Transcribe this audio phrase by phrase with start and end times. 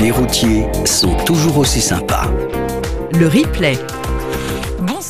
[0.00, 2.30] Les routiers sont toujours aussi sympas.
[3.12, 3.76] Le replay.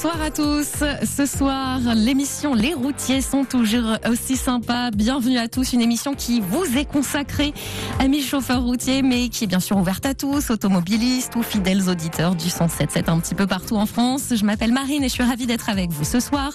[0.01, 0.85] Bonsoir à tous.
[1.03, 4.93] Ce soir, l'émission Les routiers sont toujours aussi sympas.
[4.93, 5.72] Bienvenue à tous.
[5.72, 7.53] Une émission qui vous est consacrée,
[7.99, 12.37] amis chauffeurs routiers, mais qui est bien sûr ouverte à tous, automobilistes ou fidèles auditeurs
[12.37, 14.35] du 107.7 un petit peu partout en France.
[14.37, 16.52] Je m'appelle Marine et je suis ravie d'être avec vous ce soir.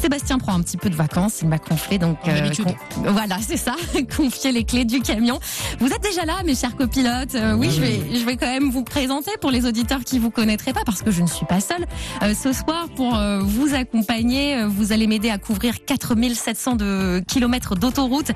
[0.00, 1.42] Sébastien prend un petit peu de vacances.
[1.42, 2.48] Il m'a confié donc, euh,
[3.08, 3.74] voilà, c'est ça,
[4.16, 5.38] confier les clés du camion.
[5.80, 7.34] Vous êtes déjà là, mes chers copilotes.
[7.34, 10.30] Euh, oui, je vais, je vais quand même vous présenter pour les auditeurs qui vous
[10.30, 11.84] connaîtraient pas parce que je ne suis pas seule.
[12.22, 14.56] Euh, ce soir, pour euh, vous accompagner.
[14.56, 18.30] Euh, vous allez m'aider à couvrir 4700 de kilomètres d'autoroute.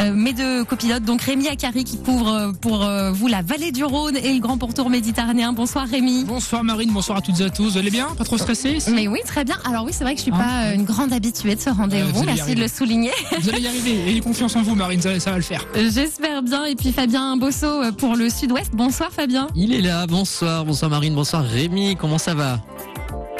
[0.00, 4.16] Euh, mes deux copilotes, donc Rémi Akari qui couvre pour vous la vallée du Rhône
[4.16, 5.52] et le grand pourtour méditerranéen.
[5.52, 6.24] Bonsoir Rémi.
[6.24, 7.72] Bonsoir Marine, bonsoir à toutes et à tous.
[7.72, 8.08] Vous allez bien?
[8.16, 9.56] Pas trop stressé Mais oui, très bien.
[9.64, 12.24] Alors oui, c'est vrai que je suis Hein pas une grande habituée de ce rendez-vous.
[12.24, 13.12] Merci de le souligner.
[13.40, 14.08] Vous allez y arriver.
[14.08, 15.64] Ayez confiance en vous Marine, ça, ça va le faire.
[15.74, 16.64] J'espère bien.
[16.64, 18.72] Et puis Fabien Bosso pour le Sud-Ouest.
[18.74, 19.48] Bonsoir Fabien.
[19.54, 22.60] Il est là, bonsoir, bonsoir Marine, bonsoir Rémi, comment ça va?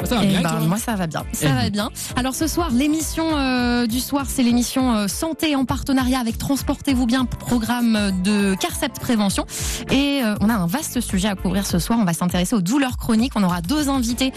[0.03, 0.41] Ça va Eh bien.
[0.41, 1.89] ben, moi ça va bien, ça va bien.
[2.15, 7.05] Alors ce soir, l'émission euh, du soir, c'est l'émission euh, santé en partenariat avec Transportez-vous
[7.05, 9.45] bien, programme euh, de Carcept Prévention.
[9.91, 11.97] Et euh, on a un vaste sujet à couvrir ce soir.
[11.99, 13.33] On va s'intéresser aux douleurs chroniques.
[13.35, 14.31] On aura deux invités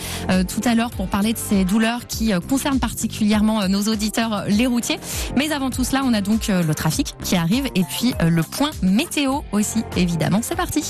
[0.48, 4.98] tout à l'heure pour parler de ces douleurs qui concernent particulièrement nos auditeurs, les routiers.
[5.36, 8.70] Mais avant tout cela, on a donc le trafic qui arrive et puis le point
[8.82, 10.40] météo aussi, évidemment.
[10.42, 10.84] C'est parti.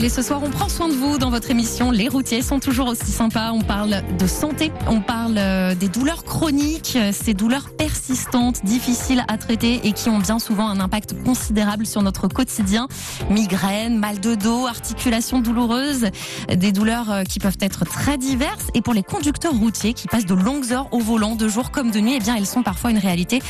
[0.00, 1.90] Allez, ce soir, on prend soin de vous dans votre émission.
[1.90, 3.52] Les routiers sont toujours aussi sympas.
[3.52, 9.22] On parle de santé, on parle euh, des douleurs chroniques, euh, ces douleurs persistantes, difficiles
[9.28, 12.88] à traiter et qui ont bien souvent un impact considérable sur notre quotidien.
[13.28, 16.06] Migraines, mal de dos, articulations douloureuses,
[16.50, 18.68] des douleurs euh, qui peuvent être très diverses.
[18.72, 21.90] Et pour les conducteurs routiers qui passent de longues heures au volant, de jour comme
[21.90, 23.42] de nuit, eh bien, elles sont parfois une réalité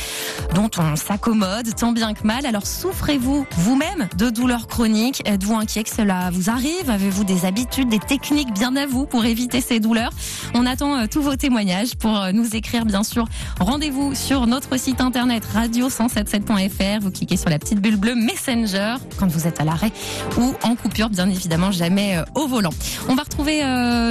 [0.53, 2.45] dont on s'accommode tant bien que mal.
[2.45, 5.21] Alors souffrez-vous vous-même de douleurs chroniques?
[5.23, 9.25] Êtes-vous inquiet que cela vous arrive Avez-vous des habitudes, des techniques bien à vous pour
[9.25, 10.11] éviter ces douleurs
[10.53, 13.27] On attend euh, tous vos témoignages pour euh, nous écrire bien sûr.
[13.59, 17.01] Rendez-vous sur notre site internet radio177.fr.
[17.01, 19.91] Vous cliquez sur la petite bulle bleue Messenger quand vous êtes à l'arrêt
[20.37, 22.73] ou en coupure, bien évidemment jamais euh, au volant.
[23.09, 23.61] On va retrouver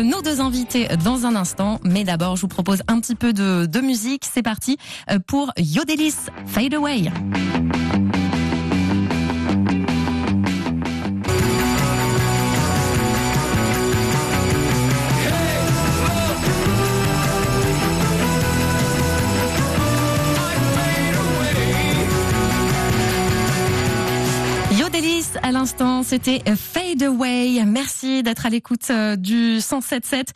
[0.03, 3.67] nos deux invités dans un instant, mais d'abord je vous propose un petit peu de,
[3.67, 4.25] de musique.
[4.31, 4.77] C'est parti
[5.27, 6.15] pour Yodelis
[6.47, 7.11] Fade Away.
[25.43, 27.63] À l'instant, c'était Fade Away.
[27.65, 30.27] Merci d'être à l'écoute euh, du 107.7.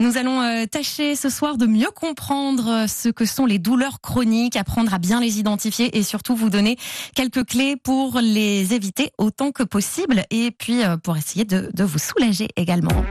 [0.00, 4.00] Nous allons euh, tâcher ce soir de mieux comprendre euh, ce que sont les douleurs
[4.00, 6.76] chroniques, apprendre à bien les identifier et surtout vous donner
[7.14, 11.98] quelques clés pour les éviter autant que possible et puis euh, pour essayer de vous
[11.98, 13.04] soulager également.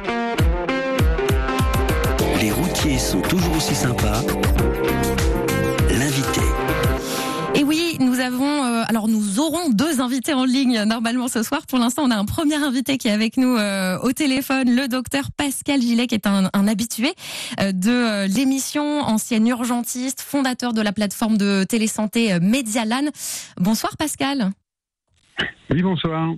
[2.42, 4.22] Les routiers sont toujours aussi sympas.
[8.32, 11.66] Euh, alors nous aurons deux invités en ligne normalement ce soir.
[11.68, 14.88] Pour l'instant, on a un premier invité qui est avec nous euh, au téléphone, le
[14.88, 17.14] docteur Pascal Gillet, qui est un, habitué
[17.60, 23.10] euh, de l'émission, ancien urgentiste, fondateur de la plateforme de télésanté Medialan.
[23.58, 24.52] Bonsoir Pascal.
[25.70, 26.30] Oui, bonsoir.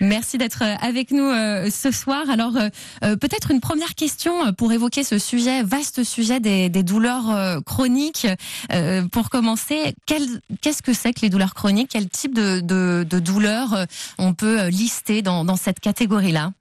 [0.00, 2.28] Merci d'être avec nous euh, ce soir.
[2.28, 2.68] Alors, euh,
[3.04, 7.60] euh, peut-être une première question euh, pour évoquer ce sujet, vaste sujet des, douleurs euh,
[7.60, 8.26] chroniques.
[8.72, 11.90] Euh, pour commencer, qu'est-ce que c'est que les douleurs chroniques?
[11.92, 13.84] Quel type de, de, douleurs euh,
[14.18, 16.52] on peut euh, lister dans, dans cette catégorie-là?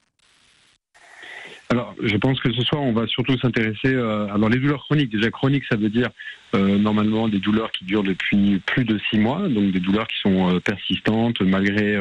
[1.72, 5.10] Alors, je pense que ce soir, on va surtout s'intéresser euh, alors les douleurs chroniques.
[5.10, 6.10] Déjà, chronique, ça veut dire
[6.54, 10.20] euh, normalement des douleurs qui durent depuis plus de six mois, donc des douleurs qui
[10.20, 11.98] sont euh, persistantes malgré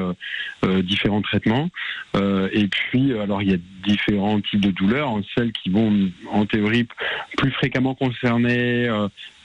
[0.83, 1.71] différents traitements.
[2.17, 6.89] Et puis, alors, il y a différents types de douleurs, celles qui vont, en théorie,
[7.37, 8.89] plus fréquemment concerner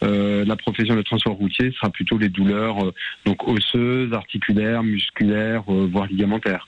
[0.02, 2.78] la profession de transport routier sera plutôt les douleurs
[3.26, 6.68] donc osseuses, articulaires, musculaires, voire ligamentaires.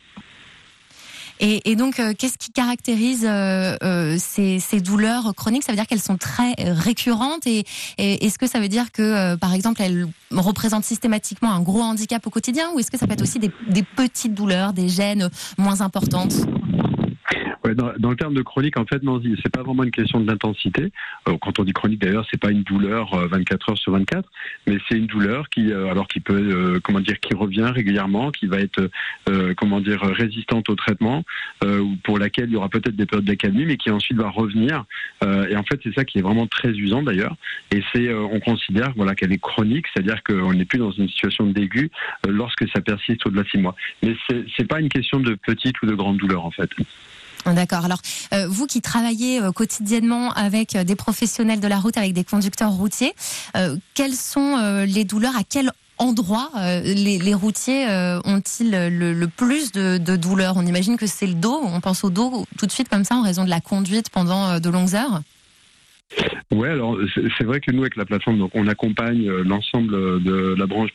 [1.40, 5.64] Et, et donc, euh, qu'est-ce qui caractérise euh, euh, ces, ces douleurs chroniques?
[5.64, 7.64] Ça veut dire qu'elles sont très euh, récurrentes et,
[7.98, 11.82] et est-ce que ça veut dire que, euh, par exemple, elles représentent systématiquement un gros
[11.82, 14.90] handicap au quotidien ou est-ce que ça peut être aussi des, des petites douleurs, des
[14.90, 16.34] gènes moins importantes?
[17.76, 20.92] Dans, le terme de chronique, en fait, non, c'est pas vraiment une question d'intensité.
[21.28, 24.30] Euh, quand on dit chronique, d'ailleurs, c'est pas une douleur 24 heures sur 24,
[24.68, 28.60] mais c'est une douleur qui, alors qui peut, comment dire, qui revient régulièrement, qui va
[28.60, 28.90] être,
[29.58, 31.24] comment dire, résistante au traitement,
[31.64, 34.86] ou pour laquelle il y aura peut-être des périodes d'accalmie, mais qui ensuite va revenir.
[35.24, 37.36] et en fait, c'est ça qui est vraiment très usant d'ailleurs.
[37.72, 41.46] Et c'est, on considère, voilà, qu'elle est chronique, c'est-à-dire qu'on n'est plus dans une situation
[41.48, 41.90] d'aigu
[42.28, 43.76] lorsque ça persiste au-delà de six mois.
[44.04, 44.16] Mais
[44.56, 46.70] c'est pas une question de petite ou de grande douleur en fait.
[47.54, 47.86] D'accord.
[47.86, 48.02] Alors,
[48.34, 52.24] euh, vous qui travaillez euh, quotidiennement avec euh, des professionnels de la route, avec des
[52.24, 53.14] conducteurs routiers,
[53.94, 55.36] quelles sont les douleurs?
[55.36, 57.88] À quel endroit les, routiers
[58.26, 60.58] ont-ils le, plus de, de douleurs?
[60.58, 61.60] On imagine que c'est le dos.
[61.64, 64.60] On pense au dos tout de suite comme ça en raison de la conduite pendant
[64.60, 65.22] de longues heures.
[66.52, 66.98] Ouais, alors
[67.38, 70.90] c'est vrai que nous avec la plateforme, donc on accompagne euh, l'ensemble de la branche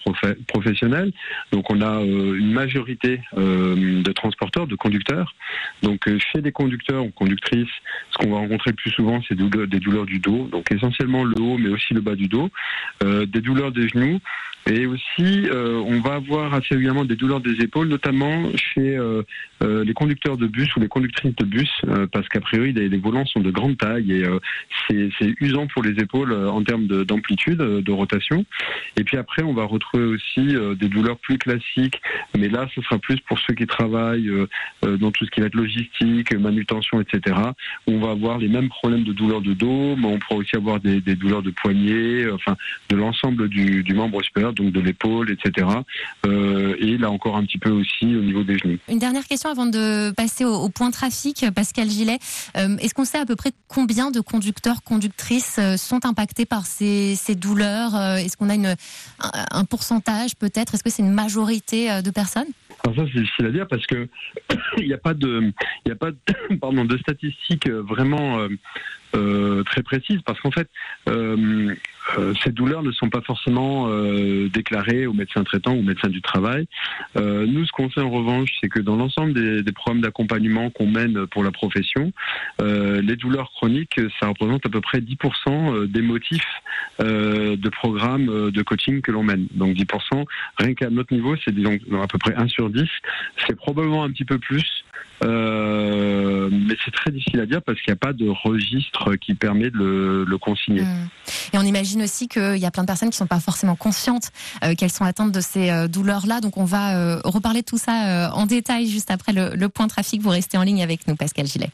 [0.49, 1.13] professionnelle.
[1.53, 5.35] Donc on a euh, une majorité euh, de transporteurs, de conducteurs.
[5.83, 7.69] Donc chez des conducteurs ou conductrices,
[8.11, 10.49] ce qu'on va rencontrer le plus souvent, c'est des douleurs du dos.
[10.51, 12.49] Donc essentiellement le haut, mais aussi le bas du dos,
[13.03, 14.19] des douleurs des genoux.
[14.71, 18.97] Et aussi, on va avoir assez régulièrement des douleurs des épaules, notamment chez
[19.63, 21.71] les conducteurs de bus ou les conductrices de bus,
[22.13, 24.25] parce qu'a priori, les, volants sont de grande taille et
[24.89, 28.45] c'est c'est usant pour les épaules euh, en termes d'amplitude, euh, de, rotation.
[28.97, 32.01] Et puis après, on va retrouver aussi euh, des douleurs plus classiques,
[32.37, 34.31] mais là, ce sera plus pour ceux qui travaillent
[34.83, 37.37] dans tout ce qui va être logistique, manutention, etc.
[37.87, 40.81] on va avoir les mêmes problèmes de douleurs de dos, mais on pourra aussi avoir
[40.81, 42.57] des, douleurs de poignets, enfin
[42.89, 45.67] de l'ensemble du, membre supérieur, donc de l'épaule, etc.
[46.25, 48.79] et là encore un petit peu aussi au niveau des genoux.
[48.89, 52.19] Une dernière question avant de passer au, point trafic, Pascal Gillet.
[52.55, 57.17] Est-ce qu'on sait à peu près combien de conducteurs conductrices euh, sont impactées par ces,
[57.37, 58.77] douleurs euh, Est-ce qu'on a une,
[59.19, 62.49] un pourcentage peut-être Est-ce que c'est une majorité euh, de personnes?
[62.85, 64.09] Ça c'est difficile à dire parce que
[64.79, 65.53] il n'y a pas de,
[65.87, 66.11] il a pas
[66.61, 68.47] pardon, de statistiques vraiment
[69.15, 70.69] euh, très précises parce qu'en fait,
[71.09, 71.75] euh,
[72.19, 73.89] euh, ces douleurs ne sont pas forcément
[74.49, 76.67] déclarées aux médecins traitants ou aux médecins du travail.
[77.17, 80.87] nous, ce qu'on sait en revanche, c'est que dans l'ensemble des, des, programmes d'accompagnement qu'on
[80.87, 82.13] mène pour la profession,
[82.61, 86.63] les douleurs chroniques, ça représente à peu près 10% des motifs
[86.99, 89.47] de programmes de coaching que l'on mène.
[89.53, 90.25] Donc 10%,
[90.59, 92.89] rien qu'à notre niveau, c'est disons à peu près 1 sur 10.
[93.47, 94.85] C'est probablement un petit peu plus
[95.25, 99.35] euh, mais c'est très difficile à dire parce qu'il n'y a pas de registre qui
[99.35, 100.83] permet de le, consigner.
[100.83, 101.09] Mmh.
[101.53, 103.77] Et on imagine aussi qu'il y a plein de personnes qui ne sont pas forcément
[103.77, 104.31] conscientes
[104.65, 106.41] euh, qu'elles sont atteintes de ces euh, douleurs-là.
[106.41, 110.21] Donc on va reparler de tout ça en détail juste après le, le point trafic.
[110.21, 111.71] Vous restez en ligne avec nous, Pascal Gillet.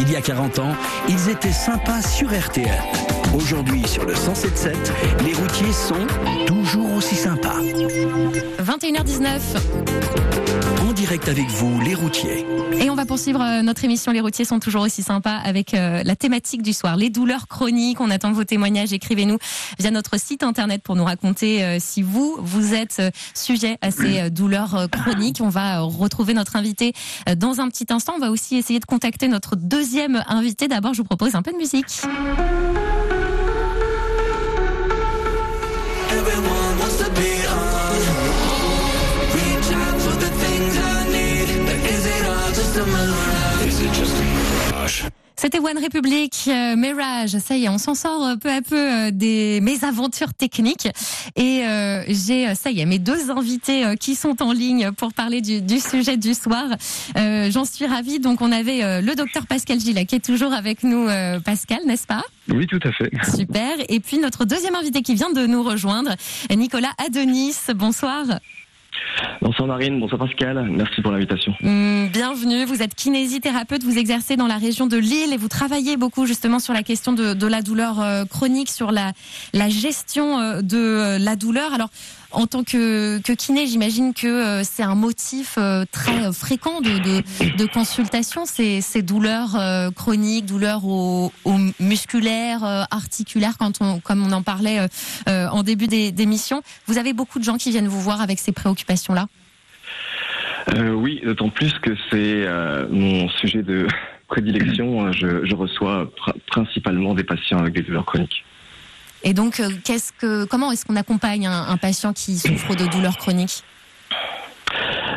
[0.00, 0.72] Il y a 40 ans,
[1.08, 2.82] ils étaient sympas sur RTL.
[3.34, 6.06] Aujourd'hui, sur le 107.7, les routiers sont
[6.46, 7.60] toujours aussi sympas.
[8.60, 10.43] 21h19
[11.04, 12.46] direct avec vous, les routiers.
[12.80, 16.02] Et on va poursuivre euh, notre émission Les routiers sont toujours aussi sympas avec euh,
[16.02, 18.00] la thématique du soir, les douleurs chroniques.
[18.00, 18.94] On attend vos témoignages.
[18.94, 19.36] Écrivez-nous
[19.78, 23.02] via notre site internet pour nous raconter euh, si vous, vous êtes
[23.34, 25.42] sujet à ces douleurs chroniques.
[25.42, 26.94] On va retrouver notre invité
[27.36, 28.14] dans un petit instant.
[28.16, 30.68] On va aussi essayer de contacter notre deuxième invité.
[30.68, 32.00] D'abord, je vous propose un peu de musique.
[45.36, 47.36] C'était One Republic, euh, Mirage.
[47.38, 50.88] Ça y est, on s'en sort euh, peu à peu euh, des mésaventures techniques.
[51.36, 51.62] Et
[52.08, 55.80] j'ai, ça y est, mes deux invités qui sont en ligne pour parler du, du
[55.80, 56.64] sujet du soir.
[57.16, 58.20] J'en suis ravie.
[58.20, 61.08] Donc, on avait le docteur Pascal Gillet qui est toujours avec nous,
[61.44, 62.22] Pascal, n'est-ce pas?
[62.48, 63.10] Oui, tout à fait.
[63.34, 63.72] Super.
[63.88, 66.14] Et puis, notre deuxième invité qui vient de nous rejoindre,
[66.54, 67.56] Nicolas Adonis.
[67.74, 68.24] Bonsoir.
[69.40, 71.54] Bonsoir Marine, bonsoir Pascal, merci pour l'invitation.
[71.62, 75.96] Hum, bienvenue, vous êtes kinésithérapeute, vous exercez dans la région de Lille et vous travaillez
[75.96, 79.12] beaucoup justement sur la question de, la douleur euh, chronique, sur la,
[79.52, 81.74] la gestion euh, de euh, la douleur.
[81.74, 81.90] Alors,
[82.34, 88.44] en tant que, kiné, j'imagine que euh, c'est un motif euh, très fréquent de, consultation,
[88.44, 91.32] ces, douleurs euh, chroniques, douleurs au,
[91.80, 94.86] musculaires, articulaires, comme on en parlait
[95.26, 96.62] en début d'émission.
[96.86, 99.26] Vous avez beaucoup de gens qui viennent vous voir avec ces préoccupations-là?
[100.94, 102.46] Oui, d'autant plus que c'est
[102.90, 103.86] mon sujet de
[104.28, 105.12] prédilection.
[105.12, 106.10] Je reçois
[106.46, 108.44] principalement des patients avec des douleurs chroniques.
[109.24, 113.16] Et donc, euh, qu'est-ce que, comment est-ce qu'on accompagne un, patient qui souffre de douleurs
[113.16, 113.64] chroniques?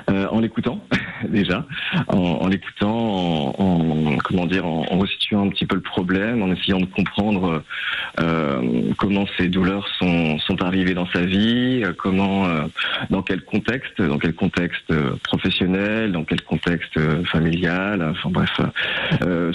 [0.10, 0.80] Euh, En l'écoutant.
[1.30, 1.66] déjà
[2.10, 6.42] en, en l'écoutant, en, en- comment dire, en, en resituant un petit peu le problème,
[6.44, 7.64] en essayant de comprendre
[8.20, 8.62] euh,
[8.98, 12.62] comment ces douleurs sont, sont arrivées dans sa vie, euh, comment, euh,
[13.10, 18.62] dans quel contexte, dans quel contexte euh, professionnel, dans quel contexte euh, familial, enfin bref,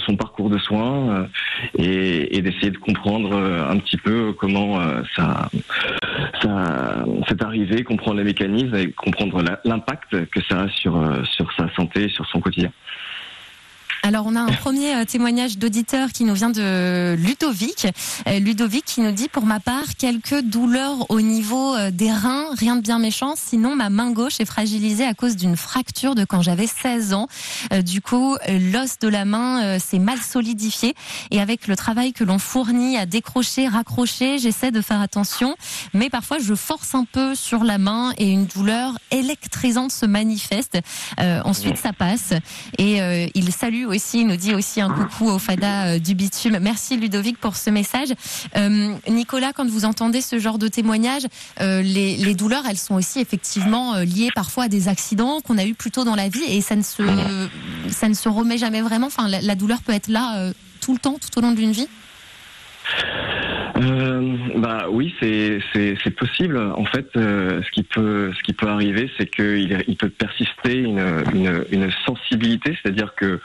[0.05, 1.27] son parcours de soins
[1.77, 4.79] et, et d'essayer de comprendre un petit peu comment
[5.15, 5.49] ça,
[6.41, 11.73] ça, c'est arrivé, comprendre les mécanismes et comprendre l'impact que ça sur, euh, sur sa
[11.75, 12.71] santé, sur son quotidien.
[14.05, 17.87] Alors on a un premier euh, témoignage d'auditeur qui nous vient de Ludovic.
[18.27, 22.47] Euh, Ludovic qui nous dit pour ma part quelques douleurs au niveau euh, des reins,
[22.51, 26.25] rien de bien méchant, sinon ma main gauche est fragilisée à cause d'une fracture de
[26.25, 27.29] quand j'avais 16 ans.
[27.85, 30.95] Du coup, l'os de la main s'est mal solidifié
[31.31, 35.55] et avec le travail que l'on fournit à décrocher, raccrocher, j'essaie de faire attention,
[35.93, 40.79] mais parfois je force un peu sur la main et une douleur électrisante se manifeste.
[41.19, 42.33] Euh, ensuite ça passe
[42.77, 46.57] et il salue aussi, nous dit aussi un coucou au Fada euh, du bitume.
[46.59, 48.09] Merci Ludovic pour ce message.
[48.55, 51.23] Euh, Nicolas, quand vous entendez ce genre de témoignage,
[51.61, 55.65] euh, les, les douleurs, elles sont aussi effectivement liées parfois à des accidents qu'on a
[55.65, 57.03] eu plus tôt dans la vie et ça ne se,
[57.89, 59.07] ça ne se remet jamais vraiment.
[59.07, 61.87] Enfin, la, douleur peut être là tout le temps, tout au long d'une vie.
[63.77, 66.57] Euh, bah oui, c'est possible.
[66.57, 73.13] En fait, euh, ce qui peut arriver, c'est qu'il il peut persister une sensibilité, c'est-à-dire
[73.15, 73.39] que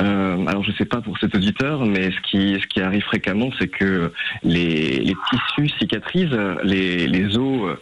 [0.00, 2.20] euh, alors je sais pas pour cet auditeur, mais ce
[2.66, 7.76] qui arrive fréquemment, c'est que les tissus cicatrisent, les os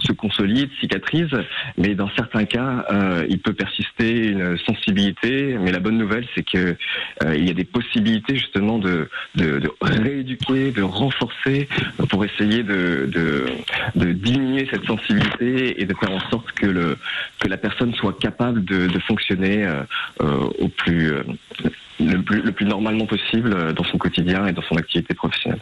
[0.00, 1.42] se consolident, cicatrisent,
[1.78, 2.86] mais dans certains cas,
[3.28, 5.56] il peut persister une sensibilité.
[5.58, 6.76] Mais la bonne nouvelle, c'est que
[7.34, 10.31] il y a des possibilités justement de de, de rééduquer,
[10.72, 11.68] de renforcer
[12.08, 13.46] pour essayer de,
[13.94, 16.96] diminuer cette sensibilité et de faire en sorte que,
[17.48, 19.82] la personne soit capable de, de fonctionner euh,
[20.22, 21.22] euh, au plus, euh,
[22.04, 25.60] le, plus, le plus normalement possible euh, dans son quotidien et dans son activité professionnelle.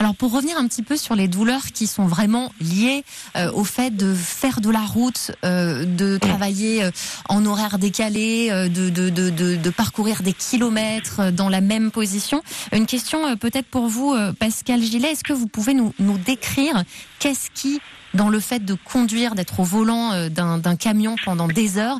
[0.00, 3.04] Alors pour revenir un petit peu sur les douleurs qui sont vraiment liées
[3.36, 6.88] euh, au fait de faire de la route, euh, de travailler
[7.28, 12.42] en horaire décalé, de, parcourir des kilomètres dans la même position.
[12.72, 15.92] Une question peut-être pour vous, Pascal Gillet, est-ce que vous pouvez nous,
[16.24, 16.84] décrire
[17.18, 17.80] qu'est-ce qui,
[18.14, 21.98] dans le fait de conduire, d'être au volant d'un camion pendant des heures,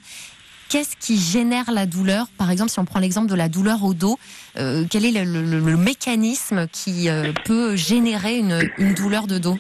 [0.69, 3.95] Qu'est-ce qui génère la douleur Par exemple, si on prend l'exemple de la douleur au
[3.95, 4.19] dos,
[4.59, 9.59] euh, quel est le, mécanisme qui euh, peut générer une, douleur de dos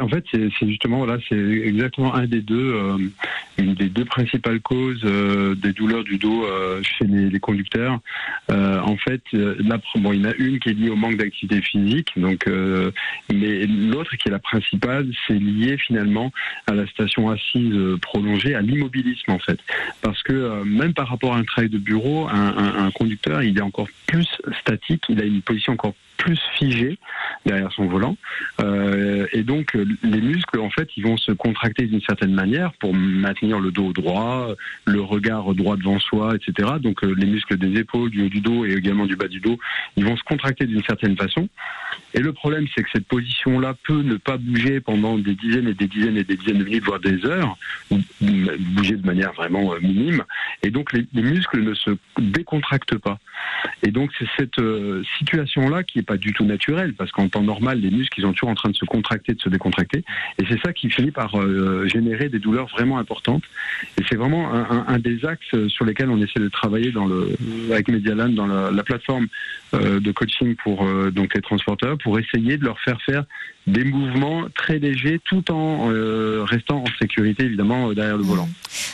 [0.00, 2.96] En fait, c'est justement voilà, c'est exactement un des deux, euh,
[3.58, 8.00] une des deux principales causes euh, des douleurs du dos euh, chez les, conducteurs.
[8.48, 11.60] En fait, la, bon, il y en a une qui est liée au manque d'activité
[11.60, 12.48] physique, donc,
[13.32, 16.32] mais l'autre qui est la principale, c'est lié finalement
[16.66, 19.58] à la station assise prolongée, à l'immobilisme en fait,
[20.00, 23.88] parce que même par rapport à un travail de bureau, un conducteur, il est encore
[24.06, 24.28] plus
[24.60, 26.98] statique, il a une position encore plus figée
[27.46, 28.16] derrière son volant.
[28.60, 32.72] Euh, et donc, euh, les muscles, en fait, ils vont se contracter d'une certaine manière
[32.74, 34.48] pour maintenir le dos droit,
[34.86, 36.74] le regard droit devant soi, etc.
[36.80, 39.40] Donc, euh, les muscles des épaules, du haut du dos et également du bas du
[39.40, 39.58] dos,
[39.96, 41.48] ils vont se contracter d'une certaine façon.
[42.14, 45.74] Et le problème, c'est que cette position-là peut ne pas bouger pendant des dizaines et
[45.74, 47.56] des dizaines et des dizaines de minutes, voire des heures,
[47.90, 48.26] ou ou
[48.76, 50.22] bouger de manière vraiment euh, minime.
[50.62, 53.18] Et donc, les, les muscles ne se décontractent pas.
[53.82, 57.42] Et donc, c'est cette euh, situation-là qui n'est pas du tout naturelle, parce qu'en temps
[57.42, 60.04] normal, les muscles, ils sont toujours en train de se contracter, de se décontracter.
[60.38, 63.42] Et c'est ça qui finit par euh, générer des douleurs vraiment importantes.
[63.98, 67.36] Et c'est vraiment un, des axes sur lesquels on essaie de travailler dans le,
[67.72, 69.26] avec Medialan, dans la, la plateforme
[69.72, 73.24] de coaching pour donc les transporteurs, pour essayer de leur faire faire
[73.66, 78.48] des mouvements très légers, tout en euh, restant en sécurité, évidemment, euh, derrière le volant.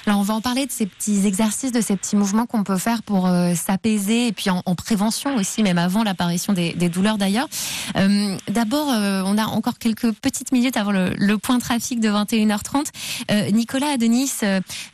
[0.07, 2.77] Alors on va en parler de ces petits exercices, de ces petits mouvements qu'on peut
[2.77, 7.19] faire pour euh, s'apaiser et puis en, en prévention aussi, même avant l'apparition des, douleurs
[7.19, 7.49] d'ailleurs.
[8.49, 12.87] D'abord, on a encore quelques petites minutes avant le, point trafic de 21h30.
[13.31, 14.41] Euh, Nicolas Adenis,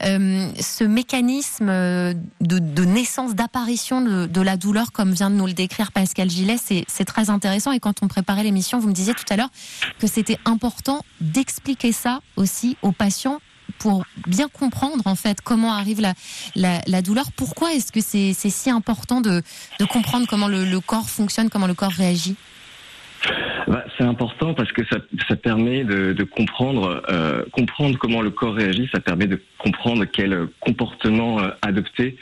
[0.00, 5.92] ce mécanisme de, naissance, d'apparition de, de la douleur, comme vient de nous le décrire
[5.92, 7.72] Pascal Gillet, c'est très intéressant.
[7.72, 9.50] Et quand on préparait l'émission, vous me disiez tout à l'heure
[9.98, 13.40] que c'était important d'expliquer ça aussi aux patients
[13.78, 16.14] pour bien comprendre en fait comment arrive la,
[16.54, 17.30] la, douleur.
[17.32, 19.42] Pourquoi est-ce que c'est si important de,
[19.80, 22.36] de comprendre comment le corps fonctionne, comment le corps réagit?
[23.66, 28.30] Bah, c'est important parce que ça, ça permet de, de comprendre, euh, comprendre comment le
[28.30, 28.88] corps réagit.
[28.92, 32.16] Ça permet de comprendre quel comportement euh, adopter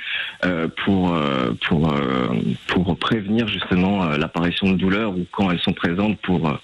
[0.44, 2.28] euh, pour euh, pour euh,
[2.68, 6.58] pour prévenir justement euh, l'apparition de douleurs ou quand elles sont présentes pour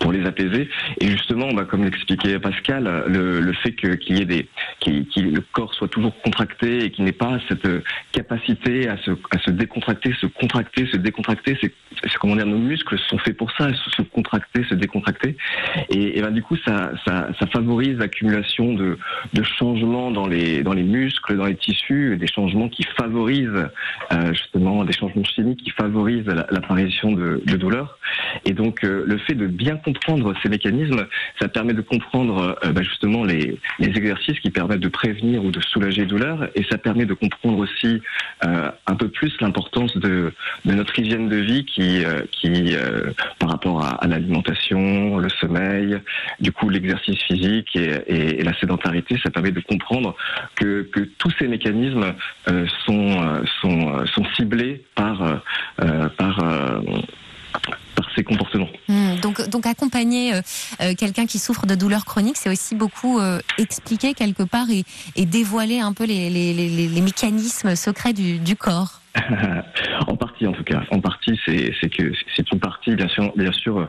[0.00, 0.68] pour les apaiser.
[1.00, 4.48] Et justement, bah, comme l'expliquait Pascal, le, le fait que qu'il y ait des,
[4.80, 7.68] qu'il le corps soit toujours contracté et qu'il n'ait pas cette
[8.10, 11.72] capacité à se, à se décontracter, se contracter, se décontracter, c'est
[12.18, 15.36] comment dire, nos muscles sont faits pour ça, se contracter, se décontracter.
[15.90, 18.98] Et, et ben, du coup, ça, ça, ça favorise l'accumulation de,
[19.32, 23.68] de changements dans les, dans les muscles, dans les tissus, des changements qui favorisent
[24.12, 27.98] euh, justement des changements chimiques qui favorisent l'apparition de, de douleurs.
[28.44, 31.06] Et donc, euh, le fait de bien comprendre ces mécanismes,
[31.40, 35.60] ça permet de comprendre euh, bah, justement les, exercices qui permettent de prévenir ou de
[35.60, 38.00] soulager les douleurs, et ça permet de comprendre aussi
[38.42, 40.32] un peu plus l'importance de,
[40.64, 42.74] notre hygiène de vie qui, qui
[43.38, 45.98] par rapport à, l'alimentation, le sommeil,
[46.40, 50.14] du coup l'exercice physique et, la sédentarité, ça permet de comprendre
[50.54, 52.14] que, tous ces mécanismes
[52.86, 53.44] sont,
[54.36, 55.42] ciblés par
[58.88, 60.40] Hmm, donc, accompagner euh,
[60.80, 64.84] euh, quelqu'un qui souffre de douleurs chroniques, c'est aussi beaucoup euh, expliquer quelque part et,
[65.26, 68.99] dévoiler un peu les, mécanismes secrets du corps.
[70.06, 70.82] En partie, en tout cas.
[70.90, 73.32] En partie, c'est que c'est une partie, bien sûr.
[73.36, 73.88] Bien sûr,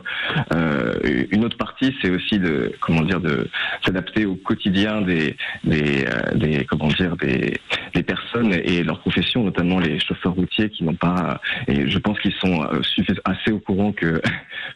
[0.52, 3.48] euh, une autre partie, c'est aussi de comment dire de
[3.84, 7.58] s'adapter au quotidien des des, euh, comment dire des,
[8.02, 11.40] personnes et leur profession, notamment les chauffeurs routiers qui n'ont pas.
[11.68, 12.80] Et je pense qu'ils sont euh,
[13.24, 14.20] assez au courant que,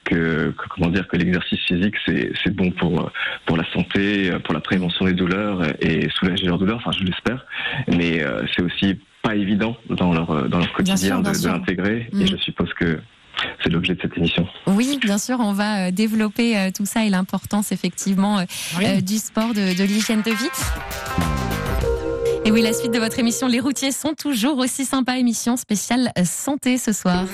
[0.05, 3.11] que, que comment dire que l'exercice physique c'est bon pour
[3.47, 6.77] pour la santé, pour la prévention des douleurs et soulager leurs douleurs.
[6.77, 7.45] Enfin, je l'espère.
[7.89, 8.25] Mais
[8.55, 12.09] c'est aussi pas évident dans leur, euh, dans leur quotidien de, l'intégrer.
[12.13, 12.27] Et mm.
[12.29, 13.01] je suppose que
[13.63, 14.47] c'est l'objet de cette émission.
[14.67, 18.45] Oui, bien sûr, on va euh, développer euh, tout ça et l'importance effectivement
[19.03, 20.51] du sport, de, de l'hygiène de vie.
[22.45, 25.17] Et oui, la suite de votre émission, les routiers sont toujours aussi sympas.
[25.17, 27.25] Émission spéciale santé ce soir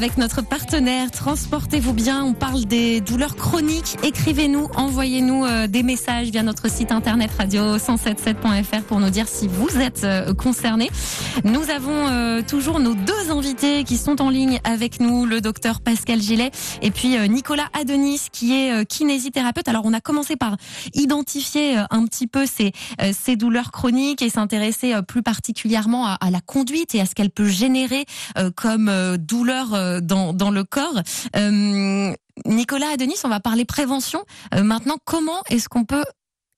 [0.00, 2.24] avec notre partenaire Transportez-vous bien.
[2.24, 3.98] On parle des douleurs chroniques.
[4.02, 9.78] Écrivez-nous, envoyez-nous euh, des messages via notre site internet radio177.fr pour nous dire si vous
[9.78, 10.90] êtes euh, concernés.
[11.44, 15.82] Nous avons euh, toujours nos deux invités qui sont en ligne avec nous, le docteur
[15.82, 19.68] Pascal Gillet et puis Nicolas Adonis qui est kinésithérapeute.
[19.68, 20.56] Alors on a commencé par
[20.94, 22.72] identifier un petit peu ces,
[23.12, 27.30] ces douleurs chroniques et s'intéresser plus particulièrement à, à, la conduite et à ce qu'elle
[27.30, 28.06] peut générer
[28.56, 31.02] comme douleur dans, dans le corps.
[31.36, 32.12] Euh,
[32.46, 34.24] Nicolas Adenis, on va parler prévention.
[34.54, 36.04] Euh, maintenant, comment est-ce qu'on peut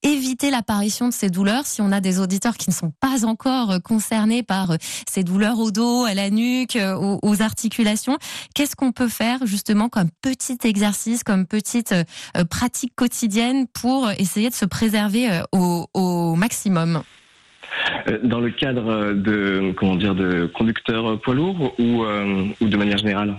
[0.05, 3.71] éviter l'apparition de ces douleurs si on a des auditeurs qui ne sont pas encore
[3.71, 4.75] euh, concernés par
[5.09, 8.17] ces douleurs au dos, à la nuque, aux, articulations?
[8.53, 11.95] Qu'est-ce qu'on peut faire justement comme petit exercice, comme petite
[12.49, 16.97] pratique quotidienne pour essayer de se préserver au, maximum?
[16.97, 17.01] euh,
[18.23, 22.97] dans le cadre de comment dire de conducteurs poids lourds ou, euh, ou de manière
[22.97, 23.35] générale?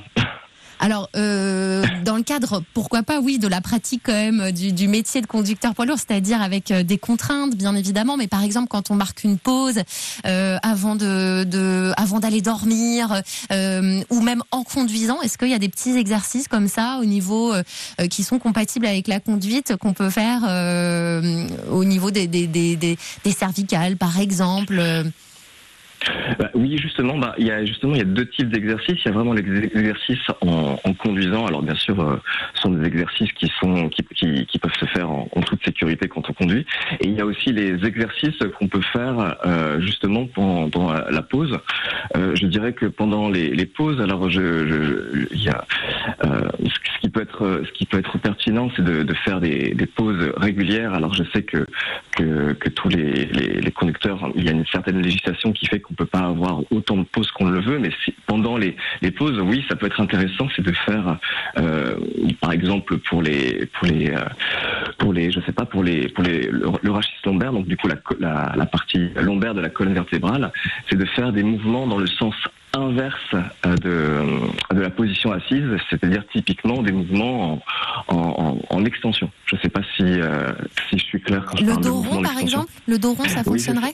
[0.81, 4.89] Alors, euh, dans le cadre, pourquoi pas, oui, de la pratique quand même du, du
[4.89, 8.69] métier de conducteur poids lourd, c'est-à-dire avec euh, des contraintes, bien évidemment, mais par exemple
[8.69, 9.81] quand on marque une pause
[10.27, 15.55] euh, avant de, de avant d'aller dormir, euh, ou même en conduisant, est-ce qu'il y
[15.55, 17.63] a des petits exercices comme ça au niveau euh,
[18.01, 20.43] euh, qui sont compatibles avec la conduite qu'on peut faire
[21.71, 24.83] au niveau des, des, des, des, cervicales, par exemple
[26.39, 28.99] bah, oui, justement, bah, il y a justement il y a deux types d'exercices.
[29.05, 31.47] Il y a vraiment l'exercice en, en, conduisant.
[31.47, 32.17] Alors bien sûr, euh,
[32.55, 34.03] ce sont des exercices qui sont qui,
[34.59, 36.67] peuvent se faire en, toute sécurité quand on conduit.
[37.01, 41.59] Et il y a aussi les exercices qu'on peut faire euh, justement pendant, la pause.
[42.17, 45.65] Euh, je dirais que pendant les, pauses, alors je, il y a
[46.23, 50.95] ce qui peut être ce qui peut être pertinent, c'est de, faire des, pauses régulières.
[50.95, 51.67] Alors je sais que
[52.13, 55.94] que, tous les, les, les conducteurs, il y a une certaine législation qui fait qu'on
[55.95, 57.91] on peut pas avoir autant de pauses qu'on le veut, mais
[58.27, 61.19] pendant les, les, pauses, oui, ça peut être intéressant, c'est de faire,
[61.59, 61.95] euh,
[62.41, 64.25] par exemple, pour les, pour les, euh,
[64.99, 67.87] pour les, je sais pas, pour les, pour les, le, rachis lombaire, donc du coup
[67.87, 70.51] la, la, la partie lombaire de la colonne vertébrale,
[70.91, 72.35] c'est de faire des mouvements dans le sens
[72.77, 77.63] inverse euh, de, de la position assise, c'est-à-dire typiquement des mouvements
[78.09, 79.31] en, en, en extension.
[79.47, 80.53] Je ne sais pas si, euh,
[80.91, 83.25] si je suis clair quand le je parle dos rond, par exemple Le dos rond,
[83.25, 83.93] ça fonctionnerait?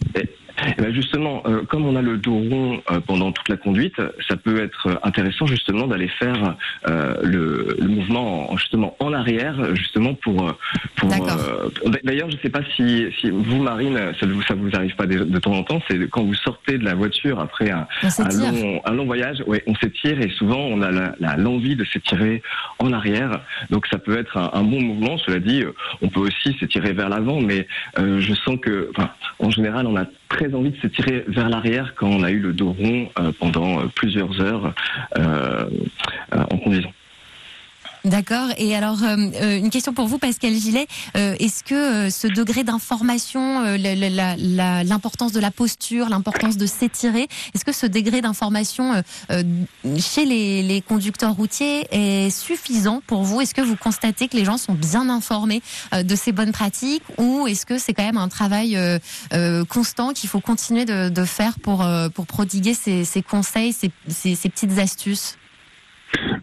[0.66, 4.00] Eh ben justement, euh, comme on a le dos rond euh, pendant toute la conduite,
[4.28, 6.56] ça peut être intéressant justement d'aller faire
[6.88, 10.54] euh, le, le, mouvement en, justement en arrière, justement pour.
[10.96, 11.08] pour
[12.04, 15.06] D'ailleurs, je ne sais pas si, si vous, Marine, ça vous ça vous arrive pas
[15.06, 18.28] de, de temps en temps, c'est quand vous sortez de la voiture après un, un
[18.28, 22.42] long, un long voyage, ouais, on s'étire et souvent on a l'envie de s'étirer
[22.78, 23.40] en arrière.
[23.70, 25.18] Donc ça peut être un, un, bon mouvement.
[25.18, 25.64] Cela dit,
[26.02, 28.90] on peut aussi s'étirer vers l'avant, mais je sens que,
[29.38, 30.04] en général, on a
[30.54, 33.80] envie de se tirer vers l'arrière quand on a eu le dos rond euh, pendant
[33.80, 34.74] euh, plusieurs heures
[35.16, 35.68] euh,
[36.32, 36.92] en conduisant.
[38.04, 38.48] D'accord.
[38.56, 40.86] Et alors, euh, euh, une question pour vous, Pascal Gillet.
[41.16, 47.64] Euh, Est-ce que euh, ce degré d'information, l'importance de la posture, l'importance de s'étirer, est-ce
[47.64, 49.02] que ce degré d'information
[49.98, 53.40] chez les, conducteurs routiers est suffisant pour vous?
[53.40, 57.46] Est-ce que vous constatez que les gens sont bien informés de ces bonnes pratiques ou
[57.46, 58.78] est-ce que c'est quand même un travail
[59.68, 61.86] constant qu'il faut continuer de, faire pour,
[62.26, 63.90] prodiguer ces, conseils, ces
[64.48, 65.36] petites astuces?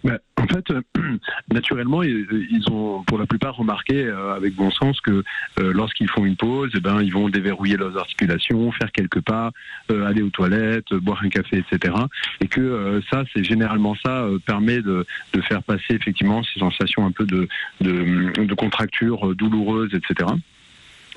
[0.04, 0.82] Bah, en fait, euh,
[1.52, 5.24] naturellement, ils, ont pour la plupart remarqué euh, avec bon sens que
[5.60, 9.52] euh, lorsqu'ils font une pause, eh ben, ils vont déverrouiller leurs articulations, faire quelques pas,
[9.90, 11.94] aller aux toilettes, boire un café, etc.
[12.42, 15.06] Et que ça, c'est généralement ça permet de,
[15.48, 17.48] faire passer effectivement ces sensations un peu de,
[17.82, 20.30] de, de contracture douloureuse, etc.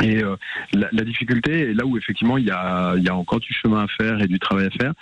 [0.03, 0.37] Et euh,
[0.73, 3.53] la, la difficulté, et là où effectivement il y a, il y a encore du
[3.53, 4.93] chemin à faire et du travail à faire,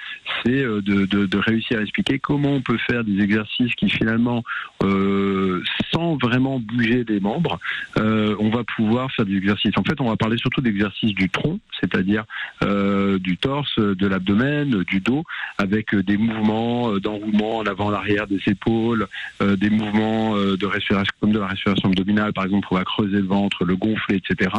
[0.44, 3.88] c'est euh, de, de, de réussir à expliquer comment on peut faire des exercices qui
[3.88, 4.42] finalement,
[4.82, 7.58] euh, sans vraiment bouger des membres,
[7.98, 9.76] euh, on va pouvoir faire des exercices.
[9.76, 12.24] En fait, on va parler surtout d'exercices du tronc, c'est-à-dire
[12.62, 15.24] euh, du torse, de l'abdomen, du dos,
[15.58, 19.06] avec euh, des mouvements d'enroulement en avant, l'arrière des épaules,
[19.40, 23.26] des mouvements de respiration comme de la respiration abdominale, par exemple, on va creuser le
[23.26, 24.50] ventre, le gonfler, etc.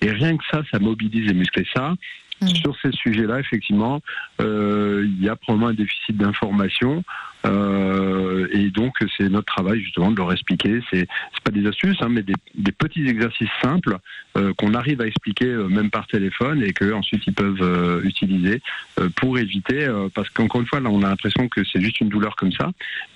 [0.00, 1.60] Et rien que ça, ça mobilise les muscles.
[1.60, 1.94] Et ça,
[2.40, 2.48] Mm.
[2.48, 4.00] sur ces sujets-là, effectivement,
[4.40, 7.02] euh, il y a probablement un déficit d'information.
[7.46, 10.80] Euh, et donc, c'est notre travail justement de leur expliquer.
[10.92, 11.06] C'est
[11.44, 13.98] pas des astuces, hein, mais des, des petits exercices simples
[14.36, 18.02] euh, qu'on arrive à expliquer euh, même par téléphone et que ensuite ils peuvent euh,
[18.02, 18.60] utiliser
[19.00, 19.84] euh, pour éviter.
[19.86, 22.52] euh, parce qu'encore une fois, là, on a l'impression que c'est juste une douleur comme
[22.52, 22.70] ça,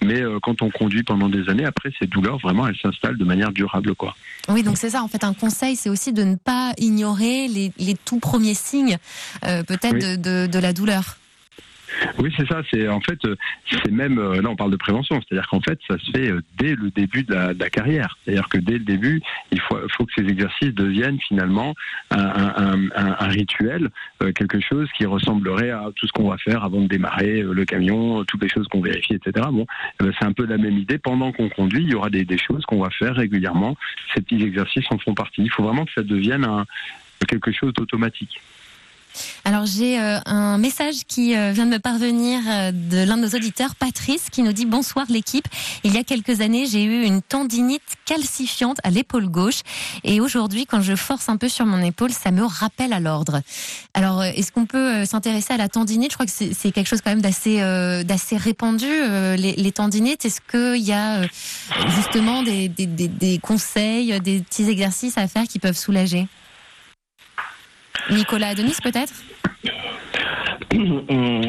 [0.05, 3.25] mais euh, quand on conduit pendant des années, après ces douleurs vraiment, elles s'installent de
[3.25, 4.15] manière durable, quoi.
[4.49, 5.03] Oui, donc c'est ça.
[5.03, 8.99] En fait, un conseil, c'est aussi de ne pas ignorer les, les tout premiers signes,
[9.45, 10.01] euh, peut-être Oui.
[10.01, 11.17] de, de, de la douleur.
[12.19, 12.63] Oui, c'est ça.
[12.71, 13.37] C'est en fait, euh,
[13.71, 16.43] c'est même euh, là on parle de prévention, c'est-à-dire qu'en fait, ça se fait euh,
[16.59, 18.19] dès le début de la, carrière.
[18.25, 19.23] C'est-à-dire que dès le début,
[19.53, 21.75] il faut, que ces exercices deviennent finalement
[22.11, 23.91] un, rituel,
[24.35, 28.25] quelque chose qui ressemblerait à tout ce qu'on va faire avant de démarrer le camion,
[28.25, 29.47] toutes les choses qu'on vérifie, etc.
[29.53, 29.67] Bon,
[30.01, 30.99] eh ben, c'est un peu la même idée.
[30.99, 33.77] Pendant qu'on conduit, il y aura des, des choses qu'on va faire régulièrement.
[34.15, 35.43] Ces petits exercices en font partie.
[35.43, 36.47] Il faut vraiment que ça devienne
[37.29, 38.41] quelque chose d'automatique.
[39.45, 43.23] Alors j'ai euh, un message qui euh, vient de me parvenir euh, de l'un de
[43.23, 45.47] nos auditeurs, Patrice, qui nous dit bonsoir l'équipe.
[45.83, 49.61] Il y a quelques années, j'ai eu une tendinite calcifiante à l'épaule gauche
[50.05, 53.41] et aujourd'hui, quand je force un peu sur mon épaule, ça me rappelle à l'ordre.
[53.95, 56.13] Alors, est-ce qu'on peut s'intéresser à la tendinite?
[56.13, 58.87] Je crois que c'est quelque chose quand même d'assez répandu,
[59.37, 60.25] les, tendinites.
[60.25, 61.23] Est-ce qu'il y a
[61.97, 66.27] justement des, des conseils, des petits exercices à faire qui peuvent soulager?
[68.11, 69.15] Nicolas Adonis peut-être?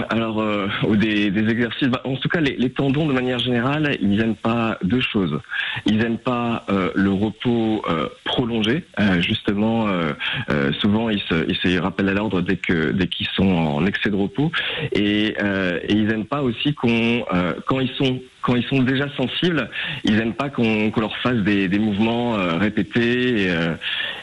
[0.10, 1.88] Alors, euh, des, exercices.
[1.88, 5.40] bah, en tout cas, les, tendons, de manière générale, ils n'aiment pas deux choses.
[5.86, 8.84] Ils n'aiment pas euh, le repos euh, prolongé.
[9.00, 10.14] Euh, justement, euh,
[10.50, 14.52] euh, souvent, ils se, rappellent à l'ordre dès qu'ils sont en excès de repos.
[14.94, 19.70] Et, euh, ils n'aiment pas aussi euh, quand ils sont quand ils sont déjà sensibles,
[20.04, 23.74] ils n'aiment pas qu'on leur fasse des, des mouvements euh, répétés et, euh,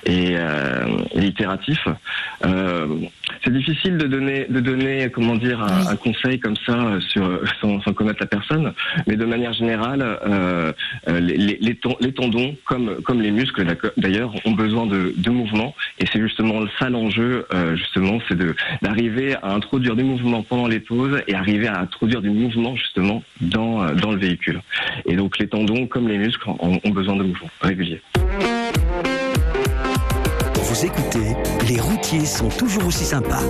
[0.06, 1.88] et, euh, et itératifs.
[2.44, 2.86] Euh,
[3.44, 7.92] c'est difficile de donner, de donner, comment dire, un, conseil comme ça sur, sans, sans
[7.92, 8.72] connaître la personne,
[9.06, 10.18] mais de manière générale,
[11.06, 13.64] les, les, les ten- les tendons, comme, comme les muscles
[13.96, 18.38] d'ailleurs, ont besoin de, de mouvements, et c'est justement ça l'enjeu, justement, c'est
[18.82, 23.22] d'arriver à introduire du mouvement pendant les pauses et arriver à introduire du mouvement justement
[23.40, 24.60] dans euh, le véhicule.
[25.06, 28.02] Et donc les tendons, comme les muscles, ont, besoin de mouvements réguliers.
[30.54, 31.34] Vous écoutez,
[31.68, 33.42] les routiers sont toujours aussi sympas.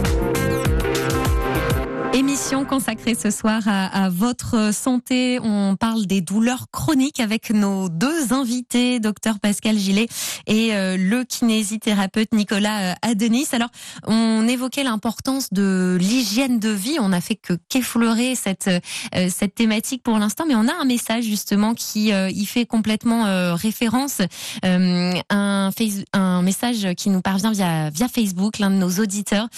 [2.14, 5.38] Émission consacrée ce soir à, à votre santé.
[5.42, 10.08] On parle des douleurs chroniques avec nos deux invités, docteur Pascal Gillet
[10.46, 13.46] et euh, le kinésithérapeute Nicolas euh, Adenis.
[13.52, 13.68] Alors,
[14.06, 16.96] on évoquait l'importance de l'hygiène de vie.
[16.98, 20.86] On n'a fait que qu'effleurer cette euh, cette thématique pour l'instant, mais on a un
[20.86, 24.22] message justement qui euh, y fait complètement euh, référence.
[24.64, 29.48] Euh, un, face- un message qui nous parvient via via Facebook, l'un de nos auditeurs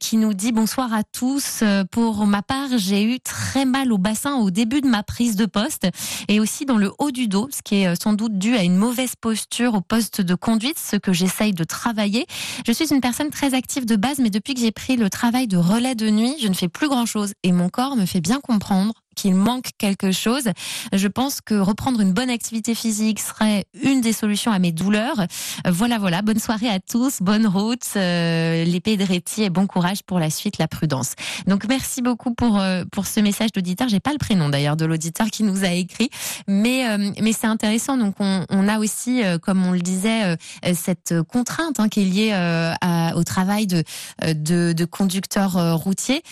[0.00, 1.62] qui nous dit bonsoir à tous.
[1.92, 5.44] Pour ma part, j'ai eu très mal au bassin au début de ma prise de
[5.44, 5.86] poste
[6.26, 8.62] et aussi dans le haut du dos, ce qui est euh, sans doute dû à
[8.62, 12.24] une mauvaise posture au poste de conduite, ce que j'essaye de travailler.
[12.66, 15.48] Je suis une personne très active de base, mais depuis que j'ai pris le travail
[15.48, 18.22] de relais de nuit, je ne fais plus grand chose et mon corps me fait
[18.22, 20.44] bien comprendre qu'il manque quelque chose.
[20.92, 25.26] Je pense que reprendre une bonne activité physique serait une des solutions à mes douleurs.
[25.68, 26.22] Voilà, voilà.
[26.22, 30.30] Bonne soirée à tous, bonne route, euh, l'épée de Réti et bon courage pour la
[30.30, 31.12] suite, la prudence.
[31.46, 33.88] Donc merci beaucoup pour euh, pour ce message d'auditeur.
[33.88, 36.10] J'ai pas le prénom d'ailleurs de l'auditeur qui nous a écrit,
[36.46, 37.96] mais euh, mais c'est intéressant.
[37.96, 40.36] Donc on, on a aussi, euh, comme on le disait,
[40.74, 43.84] cette contrainte hein, qui est liée au travail de
[44.22, 46.22] de, de conducteur routier.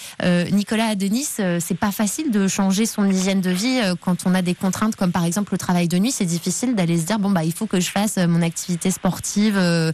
[0.52, 4.34] Nicolas à Denis, c'est pas facile de changer son hygiène de vie euh, quand on
[4.34, 6.10] a des contraintes comme par exemple le travail de nuit.
[6.10, 8.90] C'est difficile d'aller se dire bon bah il faut que je fasse euh, mon activité
[8.90, 9.92] sportive euh,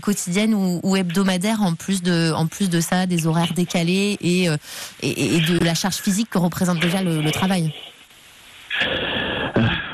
[0.00, 4.48] quotidienne ou, hebdomadaire en plus de en plus de ça des horaires décalés et,
[5.02, 7.72] et, de la charge physique que représente déjà le travail.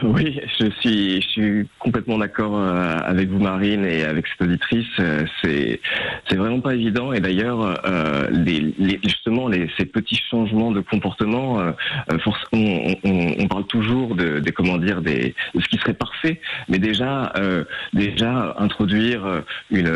[0.15, 4.87] Oui, je suis, je suis complètement d'accord euh, avec vous, Marine, et avec cette auditrice.
[5.01, 5.81] Euh, C'est,
[6.29, 7.13] c'est vraiment pas évident.
[7.13, 11.73] Et d'ailleurs, euh, les, les- justement, les, ces petits changements de comportement, euh,
[12.13, 12.19] euh,
[12.53, 16.79] on, on, on parle toujours de, comment dire, des, de ce qui serait parfait, mais
[16.79, 19.91] déjà, euh, déjà introduire une,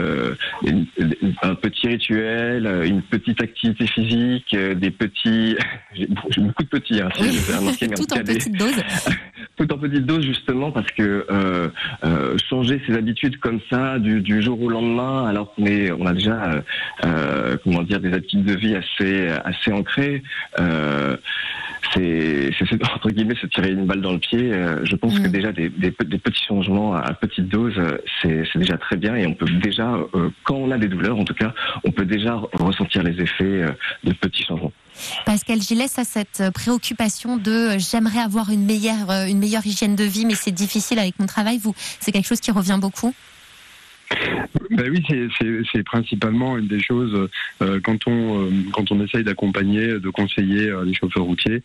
[0.67, 0.87] une-
[1.43, 5.57] un petit rituel, une petite activité physique, des petits,
[5.95, 8.83] j'ai beaucoup de petits, hein, si je remarquer, mais Tout en cas, des- petite dose.
[9.57, 11.69] tout en petite dose justement parce que euh,
[12.05, 16.07] euh, changer ses habitudes comme ça du, du jour au lendemain alors qu'on est on
[16.07, 16.63] a déjà
[17.05, 20.23] euh, comment dire des habitudes de vie assez assez ancrées
[21.95, 22.51] c'est
[22.95, 24.51] entre guillemets se tirer une balle dans le pied
[24.85, 25.23] je pense Mm.
[25.23, 27.75] que déjà des, des, pe- des petits changements à petite dose
[28.23, 29.97] c'est déjà très bien et on peut déjà
[30.45, 33.65] quand on a des douleurs en tout cas on peut déjà ressentir les effets
[34.05, 34.73] de petits changements
[35.27, 39.97] Pascal Gillet, ça, cette préoccupation de euh, j'aimerais avoir une meilleure, euh, une meilleure hygiène
[39.97, 41.59] de vie, mais c'est difficile avec mon travail.
[41.59, 43.15] Vous, c'est quelque chose qui revient beaucoup?
[44.71, 45.05] Ben oui,
[45.73, 47.29] c'est- principalement une des choses
[47.61, 51.63] euh, quand on quand on essaye d'accompagner, de conseiller les chauffeurs routiers,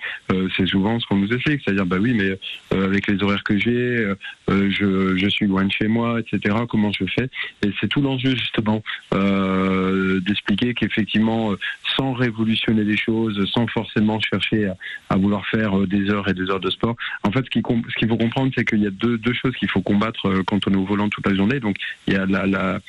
[0.58, 2.38] c'est souvent ce qu'on nous explique, c'est-à-dire bah oui, mais
[2.78, 4.14] avec les horaires que j'ai,
[4.50, 6.56] euh, je, je suis loin de chez moi, etc.
[6.70, 7.30] Comment je fais?
[7.66, 11.60] Et c'est tout l'enjeu justement euh, d'expliquer qu'effectivement, euh,
[11.96, 14.78] sans révolutionner les choses, sans forcément chercher à,
[15.10, 17.64] à vouloir faire euh, des heures et des heures de sport, en fait, ce qu'il
[17.64, 20.72] ce faut comprendre, c'est qu'il y a deux, deux choses qu'il faut combattre quand on
[20.74, 21.60] est au volant toute la journée.
[21.60, 21.78] Donc
[22.08, 22.80] il y a la, la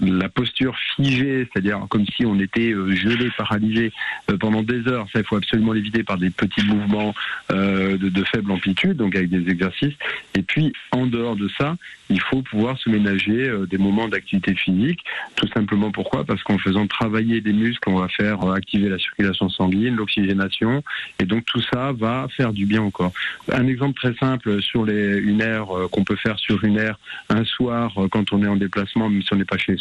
[0.00, 3.92] la posture figée, c'est-à-dire comme si on était euh, gelé, paralysé
[4.30, 5.06] euh, pendant des heures.
[5.12, 7.14] Ça, il faut absolument l'éviter par des petits mouvements
[7.50, 9.94] euh, de, faible amplitude, donc avec des exercices.
[10.34, 11.76] Et puis, en dehors de ça,
[12.08, 15.00] il faut pouvoir se ménager des moments d'activité physique.
[15.34, 16.24] Tout simplement pourquoi?
[16.24, 20.82] Parce qu'en faisant travailler des muscles, on va faire activer la circulation sanguine, l'oxygénation,
[21.18, 23.12] et donc tout ça va faire du bien au corps.
[23.50, 26.98] Un exemple très simple sur une aire qu'on peut faire sur une aire
[27.30, 29.78] un soir quand on est en déplacement, même si on n'est pas chez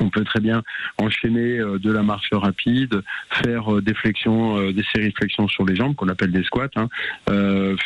[0.00, 0.62] On peut très bien
[0.98, 5.48] enchaîner euh, de la marche rapide, faire euh, des flexions, euh, des séries de flexions
[5.48, 6.88] sur les jambes qu'on appelle des squats, hein,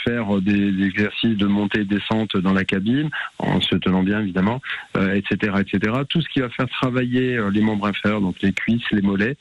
[0.04, 4.60] faire des, exercices de montée et descente dans la cabine en se tenant bien évidemment,
[4.96, 5.92] etc., etc.
[6.08, 9.36] Tout ce qui va faire travailler les membres inférieurs, donc les cuisses, les mollets,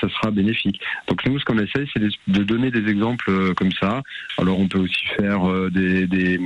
[0.00, 0.80] ça sera bénéfique.
[1.08, 4.02] Donc nous, ce qu'on essaye, c'est de- donner des exemples euh, comme ça.
[4.38, 6.38] Alors on peut aussi faire euh, des, des,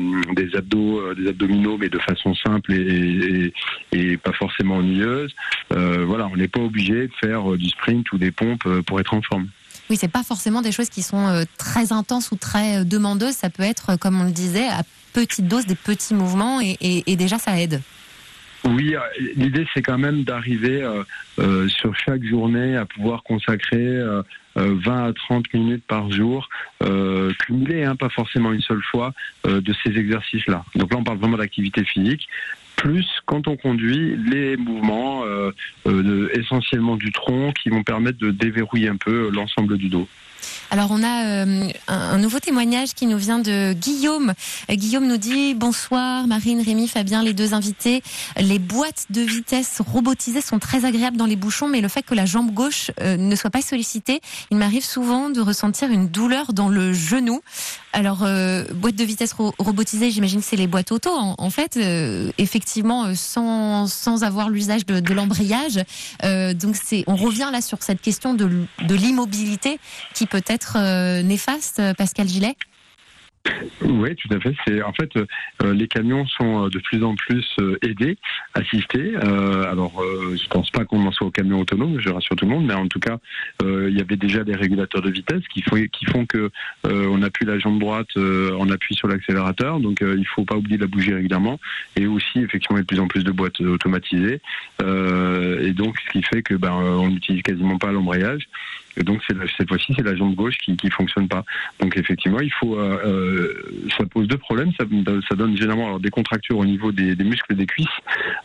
[0.57, 3.53] abdos, euh, des abdominaux, mais de façon simple et,
[4.19, 5.33] pas forcément ennuyeuse.
[5.73, 8.83] Euh, voilà, on n'est pas obligé de faire euh, du sprint ou des pompes euh,
[8.83, 9.49] pour être en forme.
[9.91, 13.35] Oui, c'est pas forcément des choses qui sont euh, très intenses ou très euh, demandeuses.
[13.35, 17.17] Ça peut être, euh, comme on le disait, à petite dose, des petits mouvements et
[17.17, 17.81] déjà ça aide.
[18.65, 19.01] Oui, euh,
[19.37, 21.05] l'idée c'est quand même d'arriver euh,
[21.39, 24.23] euh, sur chaque journée à pouvoir consacrer euh,
[24.57, 26.49] euh, 20 à 30 minutes par jour,
[26.83, 29.13] euh, cumulé, hein, pas forcément une seule fois,
[29.45, 30.65] de ces exercices-là.
[30.75, 32.29] Donc là, on parle vraiment d'activité physique.
[32.77, 35.25] Plus quand on conduit les mouvements
[36.33, 40.09] essentiellement du tronc qui vont permettre de déverrouiller un peu l'ensemble du dos.
[40.71, 44.35] Alors on a euh, un, nouveau témoignage qui nous vient de Guillaume.
[44.71, 48.03] Euh, Guillaume nous dit bonsoir Marine, Rémi, Fabien, les deux invités.
[48.37, 52.15] Les boîtes de vitesse robotisées sont très agréables dans les bouchons, mais le fait que
[52.15, 56.53] la jambe gauche euh, ne soit pas sollicitée, il m'arrive souvent de ressentir une douleur
[56.53, 57.41] dans le genou.
[57.93, 61.11] Alors euh, boîte de vitesse ro- robotisée, j'imagine que c'est les boîtes auto.
[61.11, 65.81] En, fait, euh, effectivement, euh, sans sans avoir l'usage de, l'embrayage.
[66.25, 69.79] Euh, donc c'est, on revient là sur cette question de, de l'immobilité
[70.15, 70.77] qui peut être
[71.23, 72.57] néfaste, Pascal Gillet?
[73.83, 74.55] Oui, tout à fait.
[74.67, 78.19] C'est en fait euh, les camions sont euh, de plus en plus euh, aidés,
[78.55, 79.13] assistés.
[79.17, 82.45] Euh, alors, euh, je pense pas qu'on en soit au camion autonome, je rassure tout
[82.45, 83.19] le monde, mais en tout cas,
[83.63, 86.51] euh, il y avait déjà des régulateurs de vitesse qui, font, qui font que
[86.85, 90.83] on appuie la jambe droite, on appuie sur l'accélérateur, donc il faut pas oublier de
[90.83, 91.59] la bouger régulièrement.
[91.97, 94.41] Et aussi, effectivement, il y a de plus en plus de boîtes automatisées,
[94.81, 98.49] et donc ce qui fait que ben on n'utilise quasiment pas l'embrayage.
[99.05, 101.45] Donc cette fois-ci c'est la jambe gauche qui qui fonctionne pas.
[101.81, 104.73] Donc effectivement il faut euh, euh, ça pose deux problèmes.
[104.79, 104.85] Ça,
[105.37, 107.87] donne généralement des contractures au niveau des, muscles des cuisses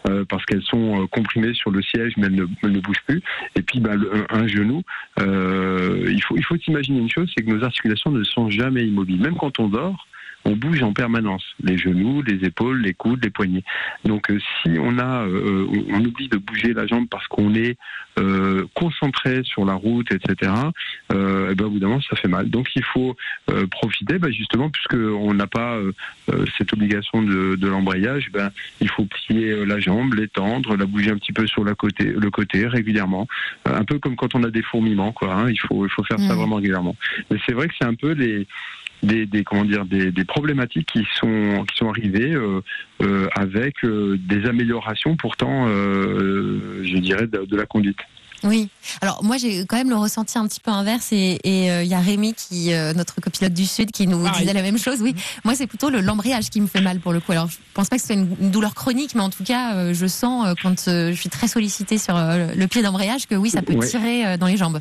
[0.07, 3.21] euh, parce qu'elles sont comprimées sur le siège mais elles ne, ne bougent plus.
[3.55, 3.91] Et puis bah,
[4.29, 4.83] un, genou,
[5.17, 9.21] il faut il faut s'imaginer une chose, c'est que nos articulations ne sont jamais immobiles.
[9.21, 10.07] Même quand on dort,
[10.45, 13.63] on bouge en permanence, les genoux, les épaules, les coudes, les poignets.
[14.05, 17.53] Donc euh, si on a, euh, on on oublie de bouger la jambe parce qu'on
[17.55, 17.77] est
[18.19, 20.51] euh, concentré sur la route, etc.
[21.11, 22.49] Euh, et ben au bout d'un moment ça fait mal.
[22.49, 23.15] Donc il faut
[23.51, 25.91] euh, profiter, ben, justement puisque on n'a pas euh,
[26.31, 28.49] euh, cette obligation de, de l'embrayage, ben
[28.81, 32.05] il faut plier euh, la jambe, l'étendre, la bouger un petit peu sur la côté,
[32.05, 33.27] le côté régulièrement,
[33.67, 35.33] Euh, un peu comme quand on a des fourmillements, quoi.
[35.33, 35.49] hein.
[35.49, 36.39] il faut il faut faire ça Mhm.
[36.39, 36.95] vraiment régulièrement.
[37.31, 38.45] Mais c'est vrai que c'est un peu les
[39.03, 42.61] des, des comment dire des, des problématiques qui sont qui sont arrivées euh,
[43.01, 47.99] euh, avec euh, des améliorations pourtant euh, je dirais de, de la conduite.
[48.45, 48.67] Oui.
[49.01, 51.89] Alors moi j'ai quand même le ressenti un petit peu inverse et et, euh, il
[51.89, 54.41] y a Rémi qui euh, notre copilote du sud qui nous Pareil.
[54.41, 55.01] disait la même chose.
[55.01, 55.15] Oui.
[55.45, 57.31] Moi c'est plutôt le l'embrayage qui me fait mal pour le coup.
[57.31, 59.75] Alors je pense pas que ce soit une, une douleur chronique, mais en tout cas
[59.75, 63.27] euh, je sens euh, quand euh, je suis très sollicitée sur euh, le pied d'embrayage
[63.27, 63.87] que oui ça peut Ouais.
[63.87, 64.79] tirer euh, dans les jambes.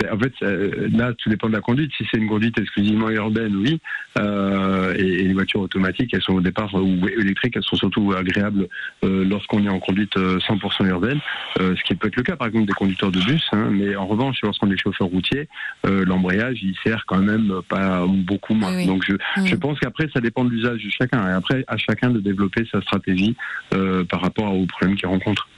[0.00, 1.92] Ben, en fait, euh, là, tout dépend de la conduite.
[1.96, 3.78] Si c'est une conduite exclusivement urbaine, oui.
[4.18, 7.76] Euh, et, et les voitures automatiques, elles sont au départ euh, ou électriques, elles sont
[7.76, 8.68] surtout agréables
[9.04, 11.20] euh, lorsqu'on est en conduite euh, 100% urbaine,
[11.60, 13.46] euh, ce qui peut être le cas, par exemple, des conducteurs de bus.
[13.52, 13.68] hein.
[13.70, 15.48] mais en revanche, lorsqu'on est chauffeur routier,
[15.86, 18.74] euh, l'embrayage, il sert quand même pas beaucoup moins.
[18.74, 18.86] Oui.
[18.86, 21.28] Donc, je, je pense qu'après, ça dépend de l'usage de chacun.
[21.28, 23.36] Et après, à chacun de développer sa stratégie
[23.74, 25.48] euh, par rapport aux problèmes qu'il rencontre.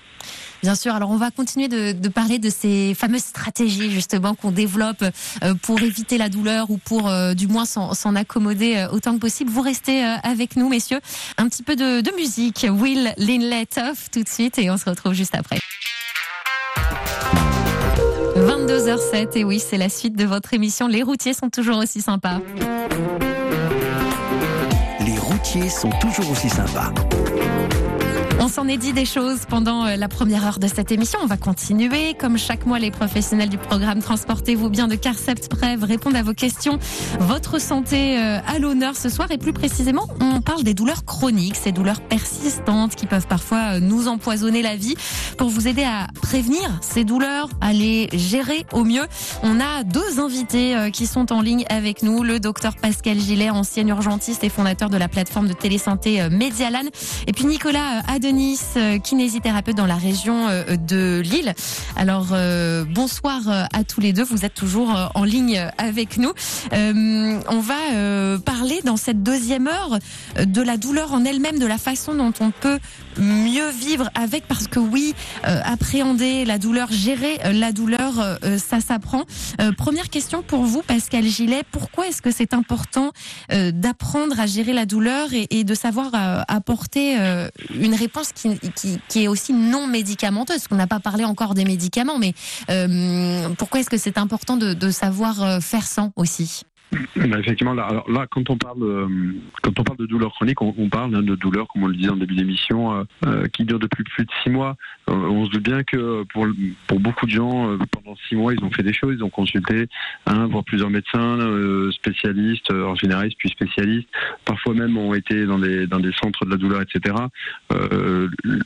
[0.64, 0.94] Bien sûr.
[0.94, 5.04] Alors on va continuer de, parler de ces fameuses stratégies justement qu'on développe
[5.42, 9.18] euh, pour éviter la douleur ou pour euh, du moins s'en accommoder euh, autant que
[9.18, 9.50] possible.
[9.50, 11.00] Vous restez avec nous, messieurs.
[11.36, 12.66] Un petit peu de, de musique.
[12.70, 15.58] Will Linley Tough tout de suite et on se retrouve juste après.
[18.36, 20.88] 22h07 et oui, c'est la suite de votre émission.
[20.88, 22.40] Les routiers sont toujours aussi sympas.
[25.00, 26.90] Les routiers sont toujours aussi sympas.
[28.40, 31.18] On s'en est dit des choses pendant euh, la première heure de cette émission.
[31.22, 32.14] On va continuer.
[32.14, 36.34] Comme chaque mois, les professionnels du programme Transportez-vous bien de Carcept Prève répondent à vos
[36.34, 36.78] questions.
[37.20, 41.56] Votre santé euh, à l'honneur ce soir et plus précisément, on parle des douleurs chroniques,
[41.56, 44.94] ces douleurs persistantes qui peuvent parfois euh, nous empoisonner la vie.
[45.38, 49.06] Pour vous aider à prévenir ces douleurs, à les gérer au mieux,
[49.42, 52.22] on a deux invités qui sont en ligne avec nous.
[52.22, 56.84] Le docteur Pascal Gillet, ancien urgentiste et fondateur de la plateforme de télésanté Medialan.
[57.26, 58.00] Et puis Nicolas euh,
[58.34, 61.54] Adenis, euh, kinésithérapeute dans la région euh, de Lille.
[61.94, 66.32] Alors euh, bonsoir à tous les deux, vous êtes toujours en ligne avec nous.
[66.72, 69.98] On va parler dans cette deuxième heure
[70.44, 72.80] de la douleur en elle-même, de la façon dont on peut
[73.18, 79.24] mieux vivre avec, parce que oui, appréhender la douleur, gérer la douleur, ça s'apprend.
[79.76, 83.12] Première question pour vous, Pascal Gillet, pourquoi est-ce que c'est important
[83.50, 86.10] d'apprendre à gérer la douleur et, de savoir
[86.48, 87.16] apporter
[87.74, 91.54] une réponse qui, qui, qui est aussi non médicamenteuse Parce qu'on n'a pas parlé encore
[91.54, 92.34] des médicaments, mais
[92.70, 96.62] euh, pourquoi est-ce que c'est important de, de savoir euh, faire sans aussi?
[97.16, 99.08] Effectivement, là, là, quand on parle, euh,
[99.62, 102.10] quand on parle de douleur chronique, on, parle hein, de douleurs, comme on le disait
[102.10, 104.76] en début d'émission, euh, euh, qui durent depuis plus de six mois.
[105.06, 106.46] On se doute bien que pour
[106.86, 109.86] pour beaucoup de gens, pendant six mois, ils ont fait des choses, ils ont consulté
[110.26, 111.38] un, voire plusieurs médecins,
[111.92, 114.08] spécialistes, en généralistes, puis spécialistes.
[114.46, 117.14] Parfois même ont été dans des dans des centres de la douleur, etc.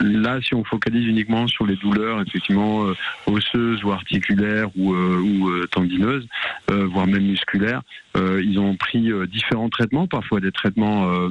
[0.00, 2.86] Là, si on focalise uniquement sur les douleurs, effectivement
[3.26, 6.28] osseuses ou articulaires ou ou tendineuses,
[6.68, 7.82] voire même musculaires.
[8.18, 11.30] Euh, ils ont pris euh, différents traitements, parfois des traitements euh,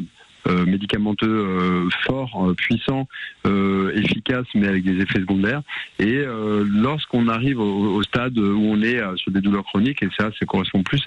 [0.65, 3.07] médicamenteux euh, forts, euh, puissants,
[3.45, 5.61] euh, efficaces, mais avec des effets secondaires.
[5.99, 6.23] Et
[6.69, 10.83] lorsqu'on arrive au, stade où on est sur des douleurs chroniques, et ça, ça correspond
[10.83, 11.03] plus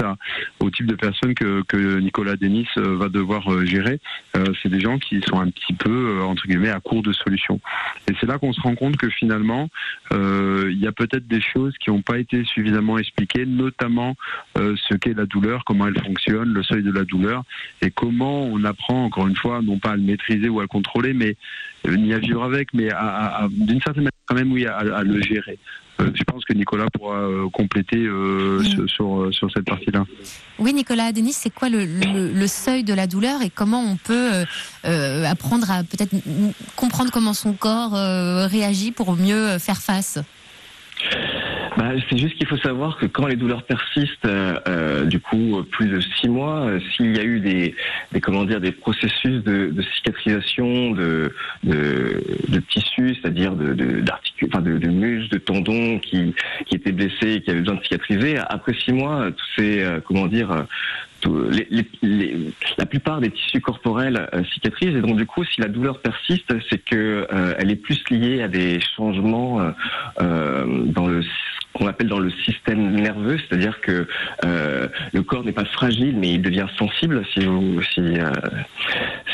[0.59, 4.00] au type de personnes que, que Nicolas Denis va devoir gérer,
[4.35, 7.61] c'est des gens qui sont un petit peu, entre guillemets, à court de solutions.
[8.11, 9.68] Et c'est là qu'on se rend compte que finalement,
[10.11, 14.16] il y a peut-être des choses qui n'ont pas été suffisamment expliquées, notamment
[14.57, 17.44] ce qu'est la douleur, comment elle fonctionne, le seuil de la douleur,
[17.83, 20.68] et comment on apprend, encore une fois, non pas à le maîtriser ou à le
[20.68, 21.36] contrôler, mais
[21.86, 24.66] euh, ni à vivre avec, mais à, à- à- d'une certaine manière quand même, oui,
[24.66, 25.58] à, à le gérer.
[26.00, 30.04] Euh, je pense que Nicolas pourra euh, compléter euh, sur, sur, cette partie-là.
[30.58, 33.96] Oui, Nicolas Denis, c'est quoi le, le, le seuil de la douleur et comment on
[33.96, 34.30] peut
[34.84, 36.14] apprendre à peut-être
[36.76, 37.92] comprendre comment son corps
[38.48, 40.18] réagit pour mieux faire face?
[41.76, 45.62] Bah, c'est juste qu'il faut savoir que quand les douleurs persistent, euh, euh, du coup
[45.70, 47.74] plus de six mois, euh, s'il y a eu des,
[48.20, 51.32] comment dire des processus de, cicatrisation de
[52.68, 56.34] tissus, c'est-à-dire de muscles, de tendons qui
[56.72, 60.66] étaient blessés et qui avaient besoin de cicatriser, après six mois, tous ces comment dire
[61.24, 64.96] la plupart des tissus corporels euh, cicatrisent.
[64.96, 68.42] Et donc du coup si la douleur persiste c'est que euh, elle est plus liée
[68.42, 69.70] à des changements euh,
[70.20, 71.22] euh, dans le
[71.72, 74.05] qu'on appelle dans le système nerveux, c'est-à-dire que
[74.42, 78.18] le corps n'est pas fragile mais il devient sensible si vous si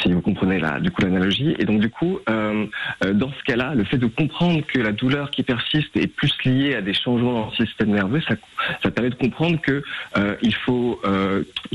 [0.02, 1.56] si vous comprenez la du coup l'analogie.
[1.58, 5.44] Et donc du coup dans ce cas-là le fait de comprendre que la douleur qui
[5.44, 8.34] persiste est plus liée à des changements dans le système nerveux ça
[8.82, 9.82] ça permet de comprendre que
[10.42, 11.00] il faut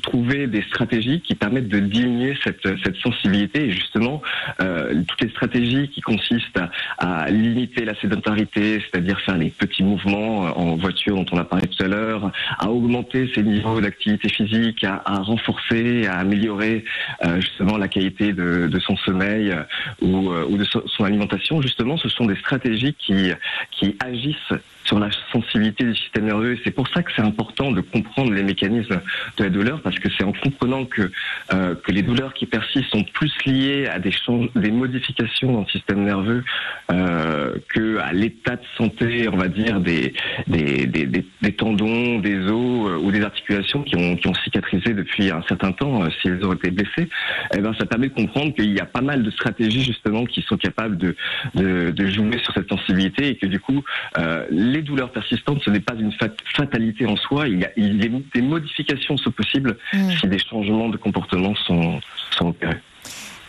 [0.02, 4.22] trouver des stratégies qui permettent de diminuer cette, cette sensibilité et justement
[4.62, 6.60] euh, toutes les stratégies qui consistent
[6.98, 11.44] à, limiter la sédentarité, c'est-à-dire faire les petits mouvements euh, en voiture dont on a
[11.44, 16.84] parlé tout à l'heure, à augmenter ses niveaux d'activité physique, à, renforcer, à améliorer
[17.24, 19.56] euh, justement la qualité de, son sommeil
[20.02, 21.62] ou, de so- son alimentation.
[21.62, 23.32] Justement, ce sont des stratégies qui,
[23.72, 24.54] qui agissent
[24.92, 26.58] sur la sensibilité du système nerveux.
[26.66, 29.00] C'est pour ça que c'est important de comprendre les mécanismes
[29.38, 31.10] de la douleur, parce que c'est en comprenant que,
[31.54, 34.12] euh, que les douleurs qui persistent sont plus liées à des,
[34.56, 36.44] des modifications dans le système nerveux
[36.92, 40.14] euh, que à l'état de santé, on va dire, des,
[40.48, 45.32] des, des, tendons, des os euh, ou des articulations qui ont, qui ont cicatrisé depuis
[45.32, 47.08] un certain temps, euh, si elles ont été blessées.
[47.56, 50.42] Eh ben, ça permet de comprendre qu'il y a pas mal de stratégies justement qui
[50.42, 51.16] sont capables de,
[51.56, 53.84] de, de jouer sur cette sensibilité et que du coup,
[54.18, 54.46] euh,
[54.82, 57.48] les douleurs persistantes, ce n'est pas une fat- fatalité en soi.
[57.48, 60.10] Il y a, il y a des modifications sont possibles Mm.
[60.20, 62.00] si des changements de comportement sont,
[62.32, 62.78] sont opérés.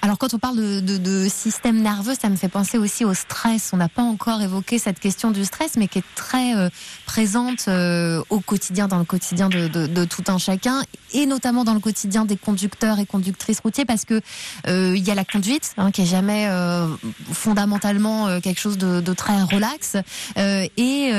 [0.04, 3.14] Alors quand on parle de, de- de système nerveux, ça me fait penser aussi au
[3.14, 3.70] stress.
[3.72, 6.68] On n'a pas encore évoqué cette question du stress, mais qui est très euh,
[7.06, 10.82] présente euh, au quotidien, dans le quotidien de, de- tout un chacun,
[11.12, 14.20] et notamment dans le quotidien des conducteurs et conductrices routiers, parce que
[14.66, 16.88] euh, il y a la conduite, hein, qui est jamais euh,
[17.32, 19.96] fondamentalement euh, quelque chose de, très relax,
[20.36, 21.10] et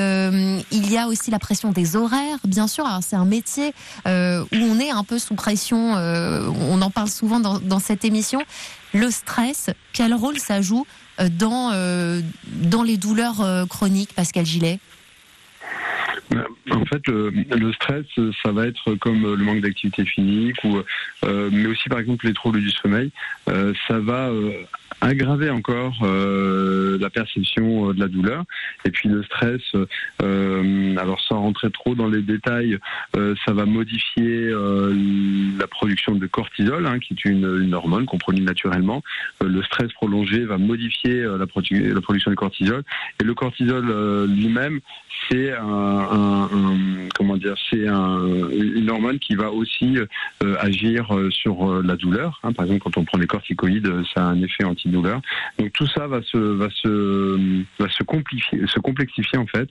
[0.70, 2.84] il y a aussi la pression des horaires, bien sûr.
[2.86, 3.72] Alors c'est un métier
[4.04, 5.94] où on est un peu sous pression.
[5.94, 8.40] on en parle souvent dans, dans cette émission.
[8.92, 10.86] Le stress, quel rôle ça joue
[11.20, 14.78] euh, dans, euh, dans les douleurs euh, chroniques, Pascal Gillet?
[16.70, 18.06] En fait, le, stress,
[18.42, 20.56] ça va être comme le manque d'activité physique,
[21.22, 23.10] mais aussi par exemple les troubles du sommeil.
[23.46, 24.30] Ça va
[25.04, 28.44] aggraver encore euh, la perception euh, de la douleur.
[28.84, 29.60] Et puis le stress,
[30.22, 32.78] euh, alors sans rentrer trop dans les détails,
[33.14, 34.50] ça va modifier
[35.58, 39.02] la production de cortisol, hein, qui est une, hormone qu'on produit naturellement.
[39.44, 42.82] Le stress prolongé va modifier la, produ- la production de cortisol.
[43.20, 44.80] Et le cortisol lui-même,
[45.28, 46.48] c'est un,
[47.14, 48.20] comment dire, c'est un-
[48.52, 49.96] une hormone qui va aussi
[50.58, 52.40] agir sur la douleur.
[52.42, 52.52] hein.
[52.52, 55.20] Par exemple, quand on prend les corticoïdes, ça a un effet antidouleur.
[55.58, 59.68] Donc tout ça va se va se va se complexifier, se complexifier en fait.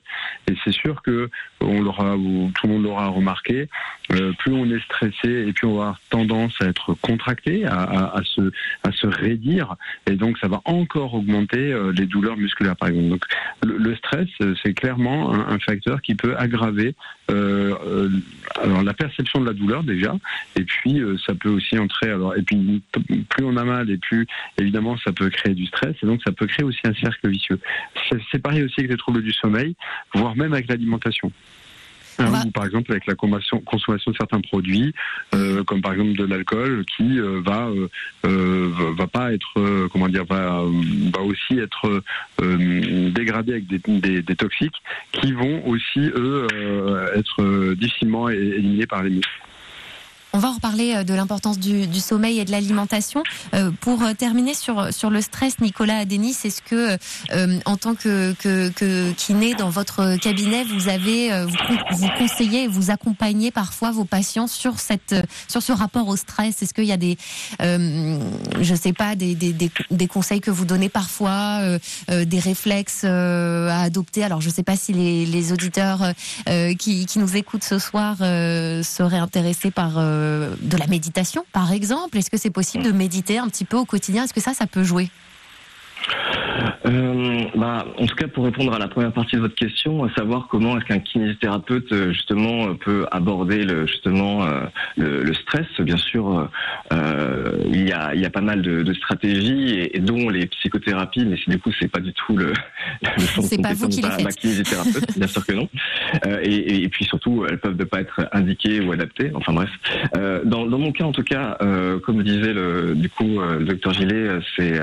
[0.50, 1.30] Et c'est sûr que
[1.64, 3.68] on l'aura, ou tout le monde l'aura remarqué.
[4.12, 8.22] euh, plus on est stressé et plus on va avoir tendance à être contracté, à,
[8.24, 8.52] se
[8.84, 9.76] à raidir,
[10.08, 13.10] et donc ça va encore augmenter euh, les douleurs musculaires par exemple.
[13.10, 13.26] Donc
[13.64, 16.96] le, stress, euh, c'est clairement un, facteur qui peut aggraver
[17.30, 20.16] alors la perception de la douleur déjà,
[20.56, 22.10] et puis ça peut aussi entrer.
[22.10, 22.82] Alors et puis
[23.30, 26.32] plus on a mal, et plus évidemment ça peut créer du stress, et donc ça
[26.32, 27.60] peut créer aussi un cercle vicieux.
[28.32, 29.76] C'est pareil aussi avec les troubles du sommeil,
[30.14, 31.32] voire même avec l'alimentation.
[32.20, 34.94] Hein, va- ou par exemple avec la consommation, consommation de certains produits,
[35.34, 37.88] euh, comme par exemple de l'alcool, qui euh, va euh,
[38.26, 40.70] euh, va- pas être euh, comment dire va euh,
[41.14, 42.02] va aussi être
[42.42, 44.76] euh, dégradé avec des, des, des toxiques
[45.12, 49.42] qui vont aussi eux euh, être difficilement éliminés par les muscles.
[50.36, 53.22] On va reparler euh, de l'importance du, du sommeil et de l'alimentation.
[53.54, 56.98] Euh, pour euh, terminer sur, sur le stress, Nicolas Adenis, est-ce que,
[57.34, 62.10] euh, en tant que, que, que kiné dans votre cabinet, vous avez, euh, vous, vous
[62.18, 65.16] conseillez, vous accompagnez parfois vos patients sur cette,
[65.48, 66.64] sur ce rapport au stress?
[66.64, 67.16] Est-ce qu'il y a des,
[67.62, 68.18] euh,
[68.60, 71.62] je sais pas, des, des, des, conseils que vous donnez parfois,
[72.08, 74.24] des réflexes à adopter?
[74.24, 76.14] Alors, je sais pas si les, les auditeurs
[76.80, 82.18] qui, qui nous écoutent ce soir seraient intéressés par euh, de la méditation, par exemple?
[82.18, 84.24] Est-ce que c'est possible de méditer un petit peu au quotidien?
[84.24, 85.10] Est-ce que ça, ça peut jouer?
[86.86, 90.14] Euh, bah, en tout cas, pour répondre à la première partie de votre question, à
[90.16, 94.66] savoir comment est-ce qu'un kinésithérapeute euh, justement peut aborder le, justement euh,
[94.98, 95.66] le, le stress.
[95.80, 96.50] Bien sûr,
[96.92, 100.30] euh, il y a il y a pas mal de, de stratégies et, et dont
[100.30, 102.48] les psychothérapies, mais du coup c'est pas du tout le,
[103.02, 104.36] le C'est pas vous qui les faites.
[104.36, 105.70] kinésithérapeute, bien sûr que non.
[106.26, 109.32] Euh, et, et, puis surtout, elles peuvent ne pas être indiquées ou adaptées.
[109.34, 109.70] Enfin bref.
[110.18, 113.66] Euh, dans, dans, mon cas, en tout cas, euh, comme disait le, du coup le
[113.66, 114.80] docteur Gillet, c'est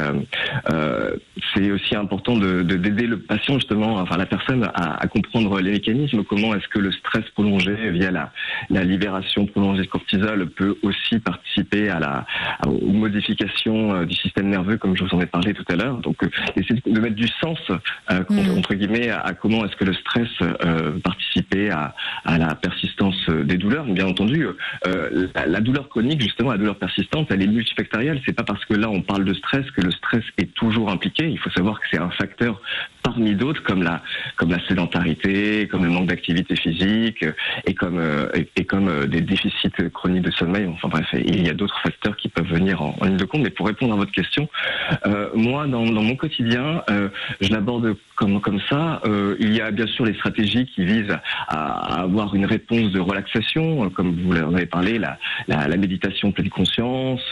[1.55, 5.73] c'est aussi important de d'aider le patient justement, enfin la personne à, à comprendre les
[5.73, 6.23] mécanismes.
[6.25, 8.33] Comment est-ce que le stress prolongé via la,
[8.69, 12.27] la libération prolongée de cortisol peut aussi participer à la
[12.67, 15.99] aux modifications du système nerveux, comme je vous en ai parlé tout à l'heure.
[15.99, 16.17] Donc,
[16.57, 17.59] essayer de mettre du sens
[18.11, 18.59] mm.
[18.59, 21.95] entre guillemets à, comment est-ce que le stress euh, participait à,
[22.39, 23.85] la persistance des douleurs.
[23.85, 24.47] Bien entendu,
[24.87, 28.21] euh, la, la, douleur chronique, justement, la douleur persistante, elle est multifactorielle.
[28.25, 31.29] C'est pas parce que là on parle de stress que le stress est toujours impliqué.
[31.29, 32.61] Il faut savoir que c'est un facteur
[33.03, 34.03] parmi d'autres, comme la
[34.37, 37.25] comme la sédentarité, comme le manque d'activité physique,
[37.67, 40.67] et comme euh, et, comme euh, des déficits chroniques de sommeil.
[40.67, 43.43] Enfin bref, il y a d'autres facteurs qui peuvent venir en, ligne de compte.
[43.43, 44.49] Mais pour répondre à votre question,
[45.07, 47.09] euh, moi, dans, mon quotidien, euh,
[47.41, 49.01] je l'aborde comme comme ça.
[49.05, 51.17] Euh, il y a bien sûr les stratégies qui visent
[51.49, 56.51] à, avoir une réponse de relaxation, comme vous en avez parlé, la, la, méditation pleine
[56.51, 57.23] conscience,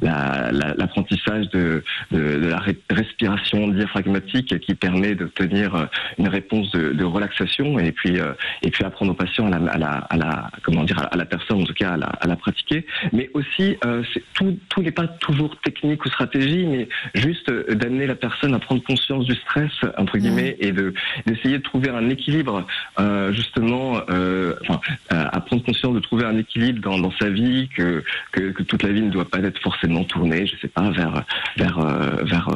[0.00, 1.82] l'apprentissage la, de,
[2.12, 5.86] de, de la respiration diaphragmatique qui permet d'obtenir euh,
[6.18, 8.32] une réponse de, de, relaxation et puis euh,
[8.62, 11.24] et puis apprendre aux patients à la, à la, à la comment dire à la
[11.24, 12.86] personne en tout cas à la, à la pratiquer.
[13.12, 14.02] Mais aussi euh,
[14.34, 18.82] tout tout n'est pas toujours technique ou stratégie, mais juste d'amener la personne à prendre
[18.82, 20.94] conscience du stress entre guillemets et de
[21.26, 22.66] d'essayer de trouver un équilibre
[22.98, 24.80] euh, justement euh, enfin
[25.10, 28.82] à prendre conscience de trouver un équilibre dans, dans sa vie que, que, que toute
[28.82, 31.24] la vie ne doit pas être forcément tournée je sais pas vers
[31.56, 31.78] vers
[32.24, 32.48] vers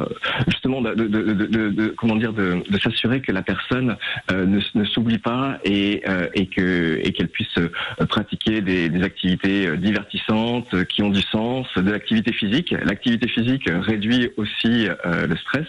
[0.49, 3.97] justement de, de, de, de, comment dire de, s'assurer que la personne
[4.33, 8.91] euh, ne, ne s'oublie pas et, euh, et que et qu'elle puisse euh, pratiquer des,
[9.03, 12.75] activités divertissantes qui ont du sens, de l'activité physique.
[12.85, 15.67] L'activité physique réduit aussi le stress.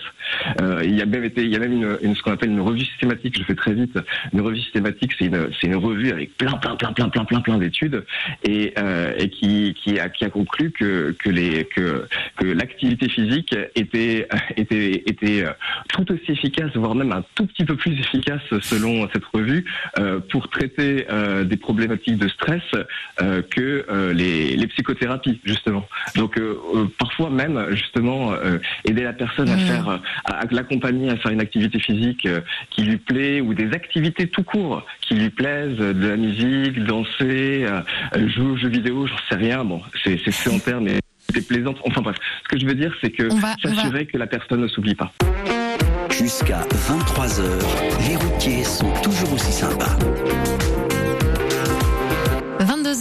[0.84, 2.84] il y a même été il y a même une, ce qu'on appelle une revue
[2.84, 3.38] systématique.
[3.38, 3.98] Je fais très vite.
[4.34, 7.42] Une revue systématique, c'est une c'est une revue avec plein plein plein plein plein plein
[7.42, 8.04] plein d'études
[8.44, 8.74] et
[9.18, 12.06] et qui qui a conclu que que les que
[12.38, 14.28] que l'activité physique était
[14.58, 15.46] était
[15.92, 19.66] tout aussi efficace, voire même un tout petit peu plus efficace selon cette revue,
[19.98, 22.62] euh, pour traiter euh, des problématiques de stress
[23.22, 25.88] euh, que euh, les, les, psychothérapies, justement.
[26.16, 28.34] Donc euh, euh, parfois même, justement,
[28.86, 32.28] aider la personne à faire, à, à l'accompagner à faire une activité physique
[32.70, 37.66] qui lui plaît ou des activités tout court qui lui plaisent, de la musique, danser,
[38.16, 39.64] jouer aux jeux vidéo, j'en sais rien.
[39.64, 41.00] Bon, c'est sédentaire, mais
[41.34, 41.76] c'est plaisant.
[41.86, 43.30] Enfin bref, ce que je veux dire, c'est que
[43.62, 45.12] s'assurer que la personne ne s'oublie pas.
[46.22, 47.42] Jusqu'à 23h,
[48.08, 49.98] les routiers sont toujours aussi sympas.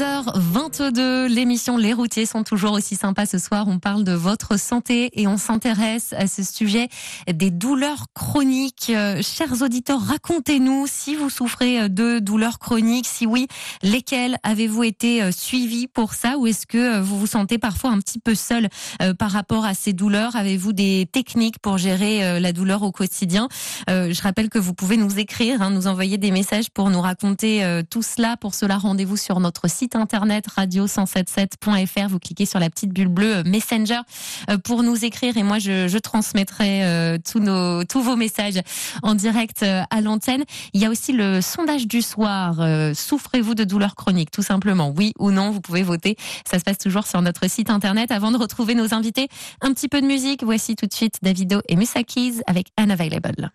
[0.01, 3.69] 22h22, l'émission Les routiers sont toujours aussi sympas ce soir.
[3.69, 6.89] On parle de votre santé et on s'intéresse à ce sujet
[7.31, 8.91] des douleurs chroniques.
[8.95, 13.07] Euh, chers auditeurs, racontez-nous si vous souffrez de douleurs chroniques.
[13.07, 13.47] Si oui,
[13.83, 17.91] lesquelles avez-vous été euh, suivis pour ça ou est-ce que euh, vous vous sentez parfois
[17.91, 18.71] un petit peu seul
[19.19, 20.35] par rapport à ces douleurs?
[20.35, 23.49] Avez-vous des techniques pour gérer la douleur au quotidien?
[23.89, 27.83] Je rappelle que vous pouvez nous écrire, hein, nous envoyer des messages pour nous raconter
[27.91, 28.37] tout cela.
[28.37, 32.09] Pour cela, rendez-vous sur notre site internet radio177.fr.
[32.09, 34.01] Vous cliquez sur la petite bulle bleue euh, Messenger
[34.49, 38.61] euh, pour nous écrire et moi je, transmettrai euh, tous nos tous vos messages
[39.03, 40.45] en direct à l'antenne.
[40.73, 42.57] Il y a aussi le sondage du soir.
[42.95, 45.51] Souffrez-vous de douleurs chroniques Tout simplement, oui ou non.
[45.51, 46.17] Vous pouvez voter.
[46.51, 48.11] Ça se passe toujours sur notre site internet.
[48.11, 49.29] Avant de retrouver nos invités,
[49.61, 50.43] un petit peu de musique.
[50.43, 53.51] Voici tout de suite Davido et Musakis avec Unavailable.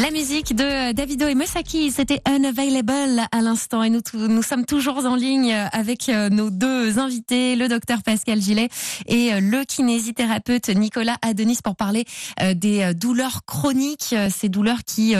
[0.00, 5.04] La musique de Davido et Mosaki, c'était Unavailable à l'instant et nous, nous sommes toujours
[5.04, 8.68] en ligne avec euh, nos deux invités, le docteur Pascal Gillet
[9.08, 12.04] et euh, le kinésithérapeute Nicolas Adenis pour parler
[12.40, 15.16] euh, des douleurs chroniques, ces douleurs qui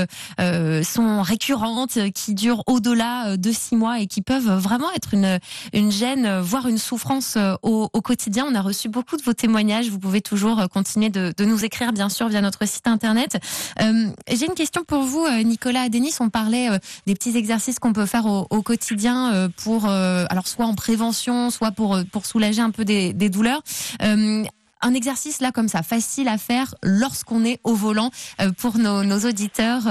[0.84, 5.40] sont récurrentes, qui durent au-delà de six mois et qui peuvent vraiment être une,
[5.72, 8.46] une gêne, voire une souffrance au, quotidien.
[8.48, 9.88] On a reçu beaucoup de vos témoignages.
[9.88, 13.38] Vous pouvez toujours continuer de, de nous écrire, bien sûr, via notre site internet.
[13.80, 16.12] J'ai une question question pour vous, euh, Nicolas Denis.
[16.20, 20.66] On parlait euh, des petits exercices qu'on peut faire au, quotidien euh, pour, alors soit
[20.66, 23.62] en prévention, soit pour pour soulager un peu des, des douleurs.
[24.00, 28.10] un exercice là comme ça, facile à faire lorsqu'on est au volant
[28.58, 29.84] pour nos, nos auditeurs.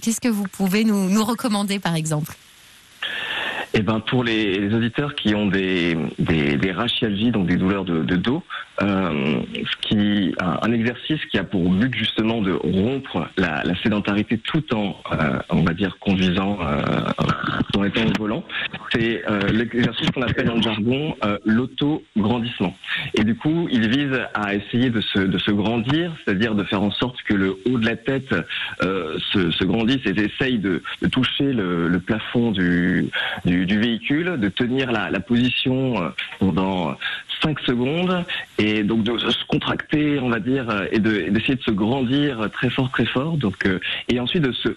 [0.00, 2.36] Qu'est-ce que vous pouvez nous, nous recommander par exemple?
[3.74, 8.42] Eh ben pour les, auditeurs qui ont des, des, rachialgies, donc des douleurs de, dos,
[8.82, 14.74] euh, ce qui un, exercice qui a pour but justement de rompre la, sédentarité tout
[14.74, 16.82] en, euh, on va dire, conduisant, euh,
[17.76, 18.44] en étant au volant,
[18.92, 21.14] c'est l'exercice qu'on appelle en jargon
[21.44, 22.74] l'auto-grandissement.
[23.14, 26.82] Et du coup, il vise à essayer de se, de se grandir, c'est-à-dire de faire
[26.82, 28.34] en sorte que le haut de la tête
[28.80, 33.10] se, se grandisse et essaye de, toucher le, plafond du,
[33.64, 36.08] du véhicule, de tenir la, la position euh,
[36.40, 36.96] pendant
[37.42, 38.24] 5 secondes
[38.58, 42.50] et donc de se contracter, on va dire, euh, et de- d'essayer de, se grandir
[42.52, 43.36] très fort, très fort.
[43.36, 43.78] Donc, euh,
[44.08, 44.68] et ensuite de se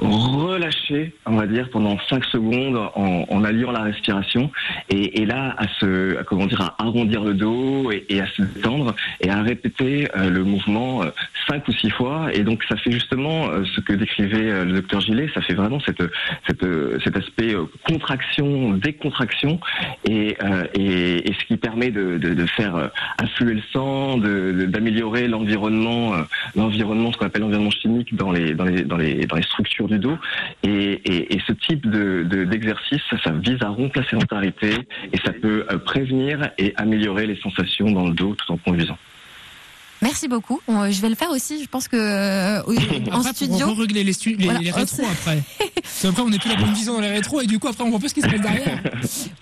[0.00, 4.50] relâcher, on va dire, pendant 5 secondes en, en alliant la respiration
[4.88, 8.26] et, et là à se, à, comment dire, à arrondir le dos et, et à
[8.26, 11.10] se détendre et à répéter euh, le mouvement euh,
[11.48, 12.32] cinq ou six fois.
[12.32, 15.54] Et donc ça fait justement euh, ce que décrivait euh, le docteur Gillet, ça fait
[15.54, 16.02] vraiment cette,
[16.46, 19.60] cette, euh, cet aspect euh, contraction, décontraction
[20.08, 22.88] et, euh, et, et ce qui permet de, de, de faire euh,
[23.18, 26.22] affluer le sang, d'améliorer l'environnement, euh,
[26.56, 29.88] l'environnement, ce qu'on appelle l'environnement chimique dans les, dans les, dans les, dans les structures
[29.90, 30.16] du dos.
[30.62, 34.70] Et, ce type de, de- d'exercice, ça, ça vise à rompre la sédentarité
[35.12, 38.96] et ça peut euh, prévenir et améliorer les sensations dans le dos tout en conduisant.
[40.02, 40.60] Merci beaucoup.
[40.68, 41.62] On- Je vais le faire aussi.
[41.62, 42.62] Je pense que euh,
[43.12, 43.66] en Après, studio.
[43.66, 44.60] pour régler les, stu- les, Voilà.
[44.60, 45.42] les rétros après.
[46.02, 47.90] Qu'après, on est plus la bonne vision dans les rétros et du coup, après, on
[47.90, 48.80] voit pas ce qui se passe derrière.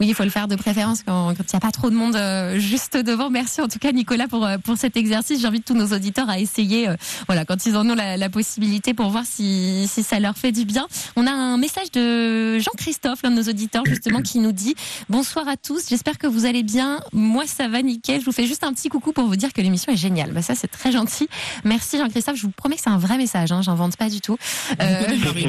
[0.01, 2.17] Oui, il faut le faire de préférence quand il n'y a pas trop de monde
[2.17, 3.31] euh, juste devant.
[3.31, 5.41] Merci en tout cas Nicolas pour euh, pour cet exercice.
[5.41, 6.97] J'invite tous nos auditeurs à essayer, euh,
[7.27, 10.53] voilà, quand ils en ont la, la possibilité pour voir si si ça leur fait
[10.53, 10.87] du bien.
[11.17, 14.75] On a un message de Jean-Christophe, l'un de nos auditeurs justement, qui nous dit
[15.09, 15.89] bonsoir à tous.
[15.89, 17.01] J'espère que vous allez bien.
[17.13, 18.21] Moi, ça va nickel.
[18.21, 20.33] Je vous fais juste un petit coucou pour vous dire que l'émission est géniale.
[20.33, 21.29] Bah ça, c'est très gentil.
[21.65, 22.37] Merci Jean-Christophe.
[22.37, 23.53] Je vous promets que c'est un vrai message.
[23.53, 23.61] Hein.
[23.63, 24.39] J'invente pas du tout.
[24.81, 25.03] On Euh,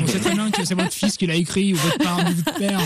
[0.03, 2.35] on sait très bien que c'est votre fils qui l'a écrit ou votre parent ou
[2.35, 2.79] votre père.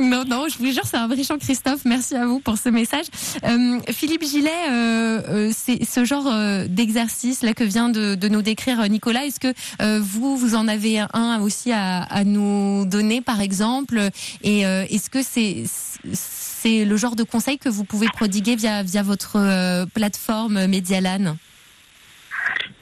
[0.00, 1.82] Non, non, je vous jure, c'est un vrai chant, Christophe.
[1.84, 3.06] Merci à vous pour ce message.
[3.44, 6.28] Euh, Philippe Gillet, euh, euh, c'est ce genre
[6.68, 9.24] d'exercice là que vient de, de nous décrire Nicolas.
[9.24, 9.54] Est-ce que
[10.00, 14.10] vous, vous en avez un aussi à, à nous donner, par exemple?
[14.42, 15.64] Et est-ce que c'est
[16.12, 21.36] c'est le genre de conseil que vous pouvez prodiguer via via votre euh, plateforme Medialan?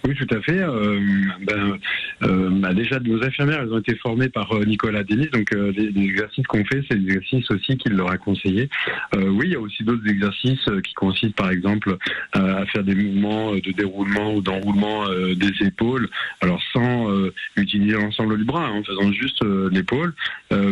[0.06, 0.60] Oui, tout à fait.
[0.60, 0.98] Euh,
[1.42, 1.78] ben,
[2.22, 5.28] euh, bah, déjà, nos infirmières, elles ont été formées par euh, Nicolas Denis.
[5.32, 8.70] Donc, euh, les, exercices qu'on fait, c'est des exercices aussi qu'il leur a conseillé.
[9.14, 11.96] Oui, il y a aussi d'autres exercices qui consistent, par exemple,
[12.32, 16.08] à faire des mouvements de déroulement ou d'enroulement des épaules.
[16.40, 17.08] Alors, sans
[17.56, 20.14] utiliser l'ensemble du bras, hein, en faisant juste l'épaule.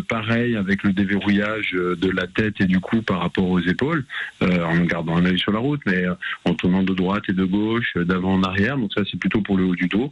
[0.09, 4.05] Pareil avec le déverrouillage de la tête et du cou par rapport aux épaules,
[4.41, 6.05] en gardant un œil sur la route, mais
[6.45, 8.79] en tournant de droite et de gauche, d'avant en arrière.
[8.95, 10.11] Ça, c'est plutôt pour le haut du dos.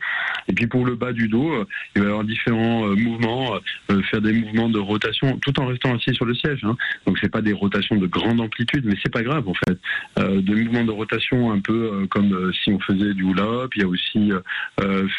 [0.49, 1.65] Et puis pour le bas du dos, euh,
[1.95, 3.55] il va y avoir différents euh, mouvements,
[3.91, 6.61] euh, faire des mouvements de rotation, tout en restant assis sur le siège.
[6.65, 6.77] Hein.
[7.07, 9.79] Donc c'est pas des rotations de grande amplitude, mais c'est pas grave en fait.
[10.17, 13.75] Des mouvements de rotation un peu comme si on faisait du hula-hop.
[13.77, 14.31] Il y a aussi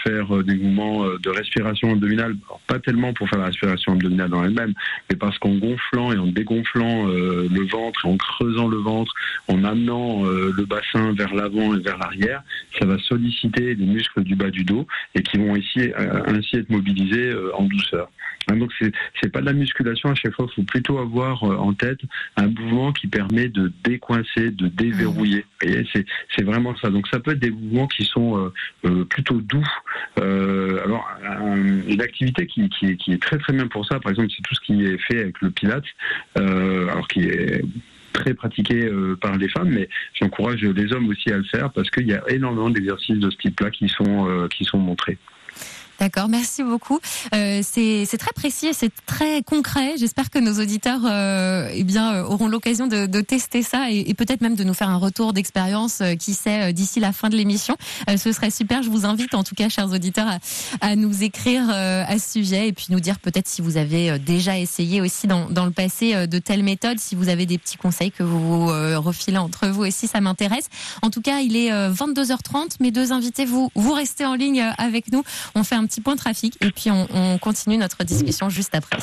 [0.03, 2.35] faire des mouvements de respiration abdominale.
[2.67, 4.73] Pas tellement pour faire la respiration abdominale dans elle-même,
[5.09, 9.13] mais parce qu'en gonflant et en dégonflant le ventre en creusant le ventre,
[9.47, 12.43] en amenant le bassin vers l'avant et vers l'arrière,
[12.79, 16.57] ça va solliciter les muscles du bas du dos et qui vont ici euh, ainsi
[16.57, 18.09] être mobilisés euh, en douceur.
[18.47, 21.55] Hein, donc c'est pas de la musculation à chaque fois, il faut plutôt avoir euh,
[21.57, 21.99] en tête
[22.37, 25.45] un mouvement qui permet de décoincer, de déverrouiller.
[26.35, 26.89] C'est vraiment ça.
[26.89, 28.51] Donc ça peut être des mouvements qui sont
[29.09, 29.67] plutôt doux.
[30.17, 31.55] Alors un-
[31.87, 34.85] une activité qui, est, très très bien pour ça, par exemple, c'est tout ce qui
[34.85, 35.83] est fait avec le Pilates,
[36.37, 37.63] euh, alors qui est
[38.15, 41.89] très pratiqué euh, par les femmes, mais j'encourage les hommes aussi à le faire parce
[41.89, 45.17] qu'il y a énormément d'exercices de ce type-là qui sont euh, qui sont montrés.
[45.99, 46.99] D'accord, merci beaucoup.
[47.33, 49.93] Euh, c'est très précis et c'est très concret.
[49.97, 54.09] J'espère que nos auditeurs euh, eh bien, euh, auront l'occasion de, de tester ça et,
[54.09, 57.11] et peut-être même de nous faire un retour d'expérience, euh, qui sait, euh, d'ici la
[57.11, 57.77] fin de l'émission.
[58.09, 58.83] Euh, ce serait super.
[58.83, 60.39] Je vous invite en tout cas, chers auditeurs, à,
[60.85, 64.57] à nous écrire à ce sujet et puis nous dire peut-être si vous avez déjà
[64.57, 68.11] essayé aussi dans, dans le passé de telles méthodes, si vous avez des petits conseils
[68.11, 70.69] que vous euh, refilez entre vous aussi, ça m'intéresse.
[71.01, 72.77] En tout cas, il est euh, 22h30.
[72.79, 75.23] Mes deux invités, vous, vous restez en ligne avec nous.
[75.55, 78.97] On fait petit point trafic et puis on, on continue notre discussion juste après.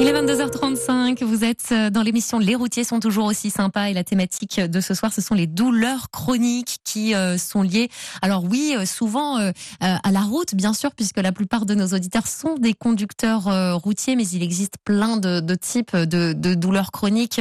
[0.00, 3.94] Il est 22h35, vous êtes euh, dans l'émission Les routiers sont toujours aussi sympas et
[3.94, 7.90] la thématique de ce soir ce sont les douleurs chroniques qui euh, sont liées.
[8.22, 9.38] Alors oui euh, souvent
[9.80, 13.44] à la route bien sûr puisque la plupart de nos auditeurs sont des conducteurs
[13.82, 17.40] routiers mais il existe plein de, types de, douleurs chroniques.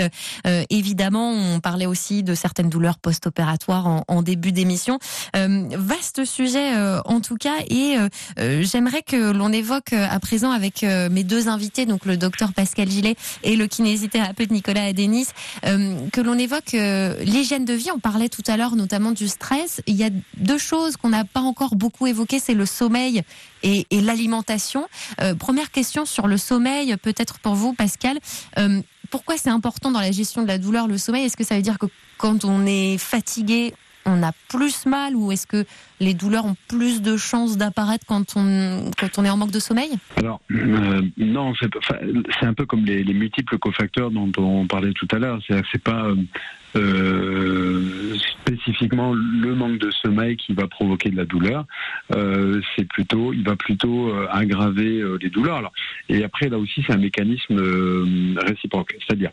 [0.69, 4.99] Évidemment on parlait aussi de certaines douleurs post-opératoires en, début d'émission.
[5.33, 6.73] Vaste sujet
[7.05, 7.97] en tout cas et
[8.61, 13.15] j'aimerais que l'on évoque à présent avec mes deux invités donc le docteur Pascal Gillet
[13.43, 15.27] et le kinésithérapeute Nicolas Adenis,
[15.65, 17.89] euh, que l'on évoque euh, l'hygiène de vie.
[17.93, 19.81] On parlait tout à l'heure notamment du stress.
[19.87, 23.21] Il y a deux choses qu'on n'a pas encore beaucoup évoquées, c'est le sommeil
[23.63, 24.87] et, l'alimentation.
[25.21, 28.19] Euh, première question sur le sommeil, peut-être pour vous, Pascal.
[29.09, 31.25] Pourquoi c'est important dans la gestion de la douleur le sommeil?
[31.25, 31.85] Est-ce que ça veut dire que
[32.17, 33.73] quand on est fatigué,
[34.07, 35.65] on a plus mal ou est-ce que
[35.99, 39.59] les douleurs ont plus de chances d'apparaître quand on, quand on est en manque de
[39.59, 39.91] sommeil?
[40.15, 45.07] Alors, euh, non, c'est un peu comme les, les multiples cofacteurs dont on parlait tout
[45.11, 45.39] à l'heure.
[45.45, 46.15] C'est-à-dire que c'est pas euh,
[48.47, 51.65] spécifiquement le manque de sommeil qui va provoquer de la douleur.
[52.15, 55.71] Euh, c'est plutôt, il va plutôt euh, aggraver euh, les douleurs.
[56.09, 58.95] Et après, là aussi, c'est un mécanisme euh, réciproque.
[58.99, 59.32] C'est-à-dire,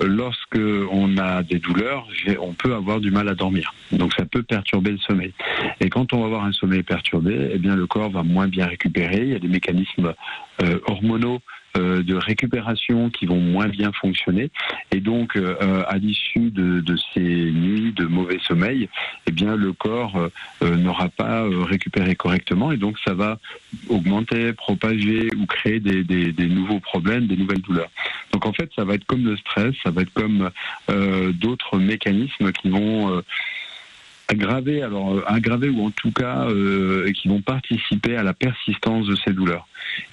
[0.00, 0.58] euh, lorsque
[0.90, 2.06] on a des douleurs,
[2.40, 3.74] on peut avoir du mal à dormir.
[3.92, 5.32] Donc, ça peut perturber le sommeil.
[5.80, 8.66] Et quand on va avoir un sommeil perturbé, eh bien, le corps va moins bien
[8.66, 9.22] récupérer.
[9.22, 10.14] Il y a des mécanismes
[10.62, 11.40] euh, hormonaux
[11.76, 14.50] euh, de récupération qui vont moins bien fonctionner.
[14.92, 18.88] Et donc, euh, à l'issue de, de ces nuits de mauvais sommeil,
[19.26, 20.28] eh bien, le corps euh,
[20.62, 22.70] euh, n'aura pas euh, récupéré correctement.
[22.72, 23.38] Et donc, ça va
[23.88, 27.90] augmenter, propager ou créer des, des- des nouveaux problèmes, des nouvelles douleurs.
[28.32, 30.50] Donc, en fait, ça va être comme le stress, ça va être comme
[30.90, 33.22] euh, d'autres mécanismes qui vont
[34.28, 39.06] aggraver, alors euh, aggraver ou en tout cas euh, qui vont participer à la persistance
[39.06, 39.66] de ces douleurs.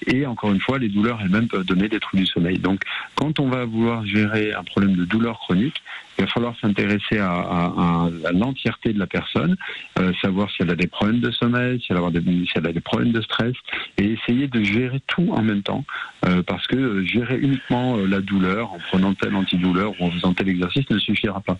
[0.06, 2.58] Et encore une fois, les douleurs elles-mêmes peuvent donner des troubles du sommeil.
[2.58, 2.82] Donc,
[3.14, 5.82] quand on va vouloir gérer un problème de douleur chronique,
[6.18, 9.56] il va falloir s'intéresser à, à- à- l'entièreté de la personne,
[9.98, 11.96] euh, savoir si elle a des problèmes de sommeil, si elle,
[12.66, 13.54] a des, problèmes de stress,
[13.98, 15.84] et essayer de gérer tout en même temps,
[16.26, 20.48] euh, parce que gérer uniquement la douleur en prenant tel antidouleur ou en faisant tel
[20.50, 21.58] exercice ne suffira pas.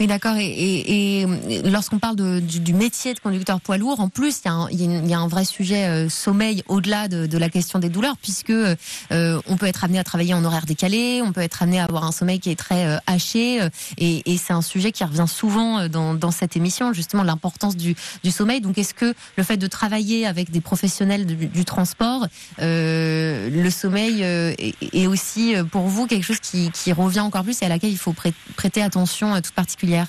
[0.00, 0.36] Oui, d'accord.
[0.36, 4.40] Et, et- et lorsqu'on parle de- du, du métier de conducteur poids lourd, en plus,
[4.44, 7.78] il y y y a un vrai sujet euh, sommeil au-delà de, de la question
[7.78, 8.74] des douleurs, puisque euh,
[9.10, 12.04] on peut être amené à travailler en horaire décalé, on peut être amené à avoir
[12.04, 13.68] un sommeil qui est très euh, haché, euh,
[13.98, 17.76] et, et c'est un sujet qui revient souvent euh, dans, dans cette émission, justement l'importance
[17.76, 18.60] du, du sommeil.
[18.60, 22.26] Donc, est-ce que le fait de travailler avec des professionnels du, du transport,
[22.58, 27.66] le sommeil est, est aussi pour vous quelque chose qui, qui revient encore plus et
[27.66, 30.06] à laquelle il faut prê- prêter attention toute particulière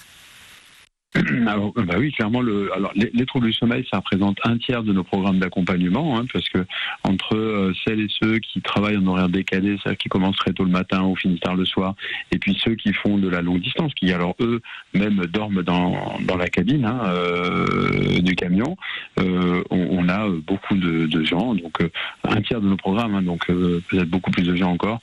[1.16, 4.58] Alors, euh, bah oui, clairement, le, alors, les, les troubles du sommeil, ça représente un
[4.58, 6.66] tiers de nos programmes d'accompagnement, hein, parce que
[7.04, 10.64] entre euh, celles et ceux qui travaillent en horaire décalé, c'est-à-dire qui commencent très tôt
[10.64, 11.96] le matin ou finissent tard le soir,
[12.32, 14.62] et puis ceux qui font de la longue distance, qui alors eux
[14.94, 18.76] même dorment dans, dans la cabine hein, euh, du camion,
[19.20, 21.90] euh, on, on a beaucoup de, de gens, donc euh,
[22.24, 25.00] un tiers de nos programmes, hein, donc euh, peut-être beaucoup plus de gens encore,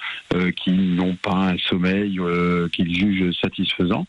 [0.57, 2.19] qui n'ont pas un sommeil
[2.73, 4.07] qu'ils jugent satisfaisant.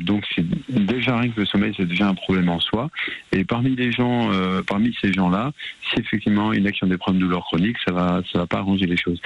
[0.00, 2.88] Donc c'est déjà que le sommeil, c'est déjà un problème en soi.
[3.32, 5.52] Et parmi les gens, euh, parmi ces gens-là,
[5.90, 8.46] si effectivement il y qui ont des problèmes de douleur chronique, ça va, ça va
[8.46, 9.20] pas arranger les choses.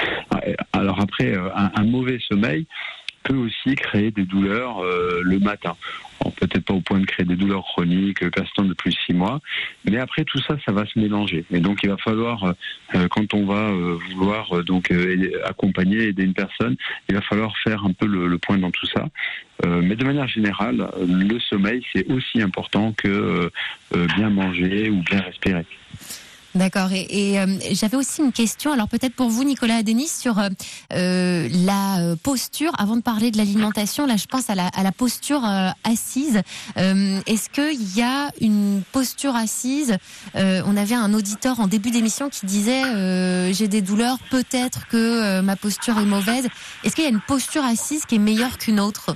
[0.73, 2.67] Alors après, euh, un mauvais sommeil
[3.27, 5.75] peut aussi créer des douleurs euh, le matin.
[6.41, 9.15] Peut-être pas au point de créer des douleurs chroniques euh, persistantes de plus de six
[9.15, 9.41] mois,
[9.85, 11.45] mais après tout ça, ça va se mélanger.
[11.51, 12.55] Et donc il va falloir,
[12.95, 16.77] euh, quand on va euh, vouloir euh, donc euh, accompagner, aider une personne,
[17.09, 19.09] il va falloir faire un peu le, le point dans tout ça.
[19.65, 23.51] Euh, mais de manière générale, euh, le sommeil c'est aussi important que euh,
[23.95, 25.65] euh, bien manger ou bien respirer.
[26.57, 26.91] D'accord.
[26.93, 30.49] Et, et, euh, j'avais aussi une question, alors peut-être pour vous, Nicolas Denis, sur euh,
[30.95, 32.73] euh, la euh, posture.
[32.79, 36.41] Avant de parler de l'alimentation, là, je pense à la, à la posture euh, assise.
[36.79, 39.97] Euh, Est-ce qu'il y a une posture assise?
[40.35, 45.57] On avait un auditeur en début d'émission qui disait j'ai des douleurs, peut-être que ma
[45.57, 46.47] posture est mauvaise.
[46.85, 49.15] Est-ce qu'il y a une posture assise qui est meilleure qu'une autre?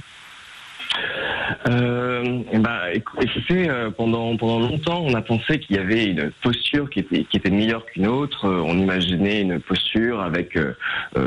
[1.69, 6.07] Euh, eh ben, écou- écoutez, euh, pendant pendant longtemps, on a pensé qu'il y avait
[6.07, 8.47] une posture qui était qui était meilleure qu'une autre.
[8.47, 10.59] Euh, on imaginait une posture avec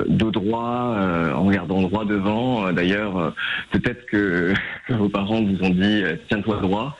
[0.07, 0.97] dos droit,
[1.36, 2.72] en regardant droit devant.
[2.72, 3.34] D'ailleurs,
[3.72, 4.53] peut-être que
[4.89, 6.97] vos parents vous ont dit tiens-toi droit.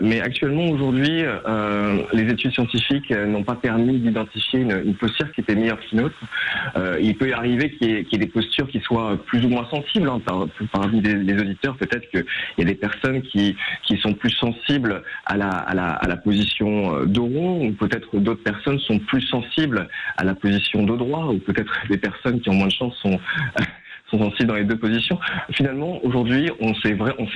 [0.00, 1.24] Mais actuellement, aujourd'hui,
[2.12, 6.18] les études scientifiques n'ont pas permis d'identifier une, posture qui était meilleure qu'une autre.
[7.00, 10.08] Il peut arriver qu'il y, ait- des postures qui soient plus ou moins sensibles.
[10.08, 12.24] Hein, par, parmi les auditeurs, peut-être qu'il
[12.58, 16.16] y a des personnes qui, qui sont plus sensibles à la, à la, à la
[16.16, 20.96] position euh, dos rond, ou peut-être d'autres personnes sont plus sensibles à la position dos
[20.96, 23.18] droit, ou peut-être des personnes qui ont moins de chance sont
[24.12, 25.18] sont sensibles dans les deux positions.
[25.52, 27.26] Finalement, aujourd'hui, on s'est vrai, on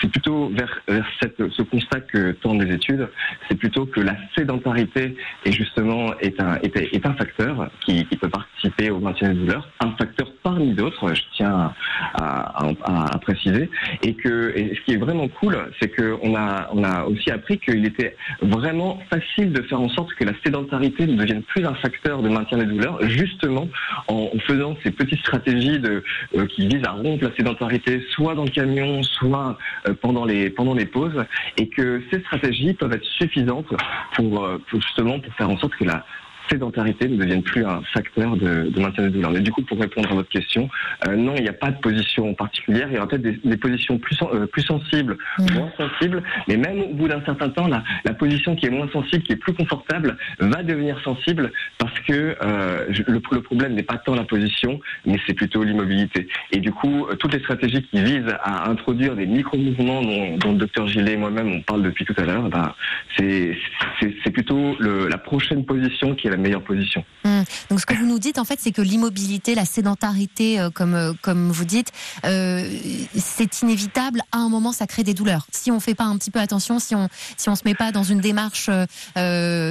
[0.00, 3.08] c'est plutôt vers, vers cette, ce constat que tendent les études,
[3.48, 8.28] c'est plutôt que la sédentarité est justement est un, est, un facteur qui, qui, peut
[8.28, 11.72] participer au maintien des douleurs, un facteur parmi d'autres, je tiens
[12.14, 13.70] à, à, à, préciser,
[14.02, 17.30] et que et ce qui est vraiment cool, c'est que on a on a aussi
[17.30, 21.64] appris qu'il était vraiment facile de faire en sorte que la sédentarité ne devienne plus
[21.64, 23.68] un facteur de maintien des douleurs, justement
[24.08, 26.02] en, faisant ces petites stratégies de,
[26.46, 29.58] qui visent à rompre la sédentarité, soit dans le camion, soit
[29.88, 31.24] euh, pendant les pendant les pauses,
[31.56, 33.72] et que ces stratégies peuvent être suffisantes
[34.14, 36.04] pour, euh, pour justement pour faire en sorte que la
[36.50, 39.30] sédentarité ne devienne plus un facteur de, de maintien des douleurs.
[39.30, 40.68] Mais du coup, pour répondre à votre question,
[41.06, 42.88] euh, non, il n'y a pas de position particulière.
[42.90, 45.54] Il y aura peut-être des, des, positions plus, euh, plus sensibles, mmh.
[45.54, 46.22] moins sensibles.
[46.48, 49.32] Mais même au bout d'un certain temps, la, la, position qui est moins sensible, qui
[49.32, 54.14] est plus confortable, va devenir sensible parce que euh, le, le, problème n'est pas tant
[54.14, 56.28] la position, mais c'est plutôt l'immobilité.
[56.52, 60.52] Et du coup, euh, toutes les stratégies qui visent à introduire des micro-mouvements dont, dont,
[60.52, 62.74] le docteur Gillet et moi-même on parle depuis tout à l'heure, bah,
[63.16, 67.04] c'est plutôt le, la prochaine position qui est la meilleure position.
[67.24, 67.42] Mmh.
[67.68, 70.94] Donc ce que vous nous dites en fait, c'est que l'immobilité, la sédentarité, euh, comme
[70.94, 71.92] euh, comme vous dites,
[72.24, 72.68] euh,
[73.16, 74.22] c'est inévitable.
[74.32, 75.46] À un moment, ça crée des douleurs.
[75.52, 77.92] Si on fait pas un petit peu attention, si on si on se met pas
[77.92, 78.70] dans une démarche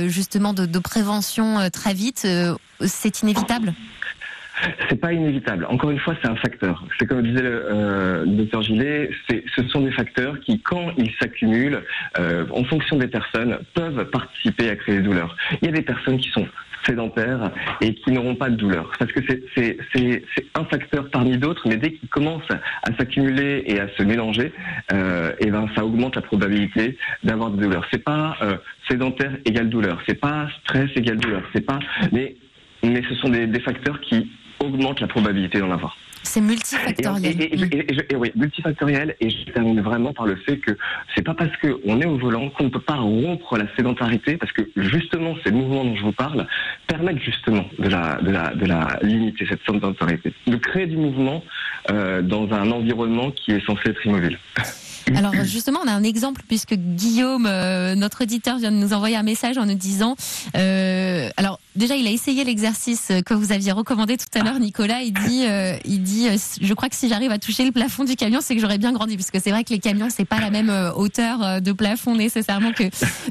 [0.07, 2.25] justement de, prévention très vite,
[2.85, 3.73] c'est inévitable.
[4.89, 5.65] C'est pas inévitable.
[5.69, 6.83] Encore une fois, c'est un facteur.
[6.97, 11.83] C'est comme le, euh, le docteur Gillet, ce sont des facteurs qui, quand ils s'accumulent,
[12.19, 15.35] euh, en fonction des personnes, peuvent participer à créer des douleurs.
[15.61, 16.47] Il y a des personnes qui sont
[16.85, 17.51] sédentaires
[17.81, 18.91] et qui n'auront pas de douleur.
[18.97, 19.19] Parce que
[19.55, 20.23] c'est
[20.55, 24.53] un facteur parmi d'autres, mais dès qu'il commence à s'accumuler et à se mélanger,
[24.93, 27.85] euh, et ben ça augmente la probabilité d'avoir des douleurs.
[27.91, 28.57] C'est pas euh,
[28.89, 31.79] sédentaire égale douleur, c'est pas stress égale douleur, c'est pas
[32.11, 32.35] mais
[32.81, 35.97] mais ce sont des facteurs qui augmente la probabilité d'en avoir.
[36.23, 37.41] C'est multifactoriel.
[37.41, 39.15] Et, et, et, et, oui, multifactoriel.
[39.21, 40.77] Et je termine vraiment par le fait que
[41.15, 44.51] c'est pas parce qu'on est au volant qu'on ne peut pas rompre la sédentarité, parce
[44.51, 46.45] que justement ces mouvements dont je vous parle
[46.87, 51.43] permettent justement de la, de la, de la limiter cette sédentarité, de créer du mouvement
[51.89, 54.37] euh, dans un environnement qui est censé être immobile.
[55.15, 59.15] Alors justement, on a un exemple puisque Guillaume, euh, notre auditeur, vient de nous envoyer
[59.15, 60.15] un message en nous disant,
[60.55, 65.01] euh, alors déjà il a essayé l'exercice que vous aviez recommandé tout à l'heure, Nicolas.
[65.01, 68.03] Il dit, euh, il dit, euh, je crois que si j'arrive à toucher le plafond
[68.03, 70.39] du camion, c'est que j'aurais bien grandi, puisque c'est vrai que les camions c'est pas
[70.39, 72.83] la même euh, hauteur de plafond nécessairement que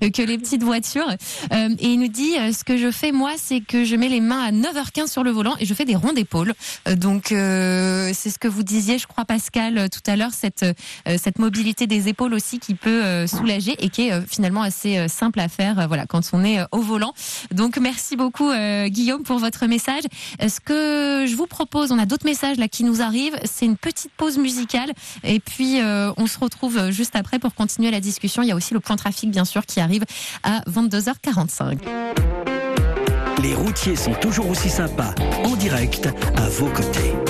[0.09, 1.11] que les petites voitures.
[1.53, 4.41] et il nous dit, ce que je fais moi, c'est que je mets les mains
[4.41, 6.55] à 9h15 sur le volant et je fais des ronds d'épaule.
[6.97, 10.65] donc c'est ce que vous disiez, je crois Pascal tout à l'heure, cette
[11.19, 15.49] cette mobilité des épaules aussi qui peut soulager et qui est finalement assez simple à
[15.49, 15.87] faire.
[15.87, 17.13] voilà, quand on est au volant.
[17.53, 18.38] Donc merci beaucoup
[18.87, 20.05] Guillaume pour votre message.
[20.41, 23.39] Ce que je vous propose, on a d'autres messages là qui nous arrivent.
[23.45, 24.93] C'est une petite pause musicale
[25.25, 28.43] et puis euh, on se retrouve juste après pour continuer la discussion.
[28.43, 30.05] Il y a aussi le point trafic bien sûr qui arrive
[30.43, 31.79] à 22h45.
[33.43, 35.15] Les routiers sont toujours aussi sympas
[35.45, 37.28] en direct à vos côtés.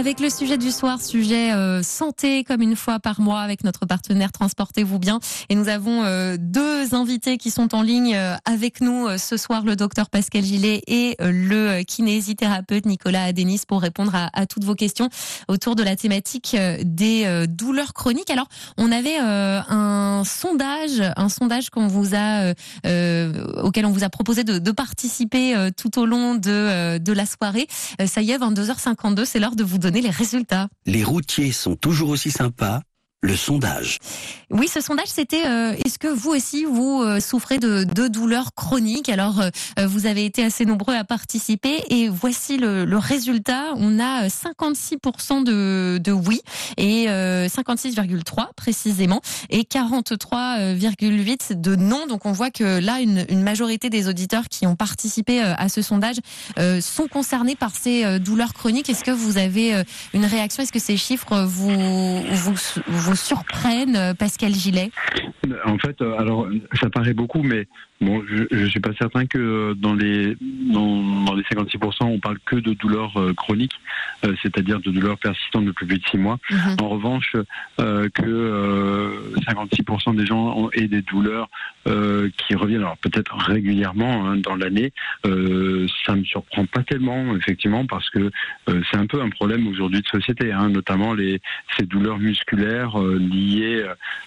[0.00, 3.84] Avec le sujet du soir, sujet euh, santé comme une fois par mois avec notre
[3.84, 5.20] partenaire Transportez-vous bien.
[5.50, 9.36] Et nous avons euh, deux invités qui sont en ligne euh, avec nous euh, ce
[9.36, 14.46] soir, le docteur Pascal Gillet et euh, le kinésithérapeute Nicolas Adenis pour répondre à, à,
[14.46, 15.10] toutes vos questions
[15.48, 18.30] autour de la thématique euh, des douleurs chroniques.
[18.30, 18.48] Alors,
[18.78, 22.54] on avait un sondage, un sondage qu'on vous a,
[23.62, 27.66] auquel on vous a proposé de, de participer tout au long de, de la soirée.
[28.06, 30.68] ça y est, 22h52, c'est l'heure de vous donner les résultats.
[30.86, 32.80] Les routiers sont toujours aussi sympas
[33.22, 33.98] le sondage.
[34.50, 38.54] Oui, ce sondage, c'était euh, est-ce que vous aussi, vous euh, souffrez de, de, douleurs
[38.54, 39.10] chroniques?
[39.10, 43.74] Alors, euh, vous avez été assez nombreux à participer et voici le, le résultat.
[43.76, 46.40] On a 56% de, de oui
[46.78, 52.06] et 56,3 précisément et 43,8 de non.
[52.06, 55.82] Donc, on voit que là, une, une, majorité des auditeurs qui ont participé à ce
[55.82, 56.16] sondage
[56.80, 58.88] sont concernés par ces douleurs chroniques.
[58.88, 60.62] Est-ce que vous avez une réaction?
[60.62, 62.54] Est-ce que ces chiffres vous, vous,
[62.86, 64.90] vous vous surprennent, euh, Pascal Gillet?
[65.64, 66.48] En fait, euh, alors
[66.80, 67.66] ça paraît beaucoup, mais
[68.00, 72.38] bon, je ne suis pas certain que dans les dans, dans, les 56%, on parle
[72.44, 73.78] que de douleurs euh, chroniques,
[74.24, 76.38] euh, c'est-à-dire de douleurs persistantes de plus de 6 mois.
[76.50, 76.82] Mm -hmm.
[76.82, 77.36] En revanche,
[77.80, 81.48] euh, que 56% des gens ont et des douleurs
[82.40, 84.92] qui reviennent, alors peut-être régulièrement hein, dans l'année,
[86.04, 88.30] ça me surprend pas tellement, effectivement, parce que
[88.66, 91.34] c'est un peu un problème aujourd'hui de société, hein, notamment les
[91.74, 92.94] ces douleurs musculaires
[93.32, 93.82] liées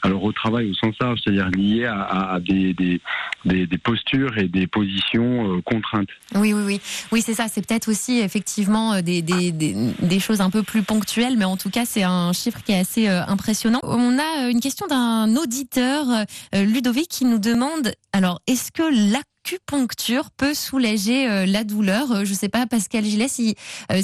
[0.05, 2.99] alors au travail au sens large, c'est-à-dire liées à, à des, des,
[3.45, 6.09] des, des, postures et des positions euh, contraintes.
[6.36, 6.82] Oui, oui, oui.
[7.11, 7.47] Oui, c'est ça.
[7.47, 11.57] C'est peut-être aussi effectivement euh, des, des, des, choses un peu plus ponctuelles, mais en
[11.57, 13.80] tout cas, c'est un chiffre qui est assez euh, impressionnant.
[13.84, 16.05] On a une question d'un auditeur,
[16.53, 22.26] Ludovic, qui nous demande, alors, est-ce que l'acupuncture peut soulager la douleur?
[22.26, 23.55] Je ne sais pas, Pascal Gillet, si,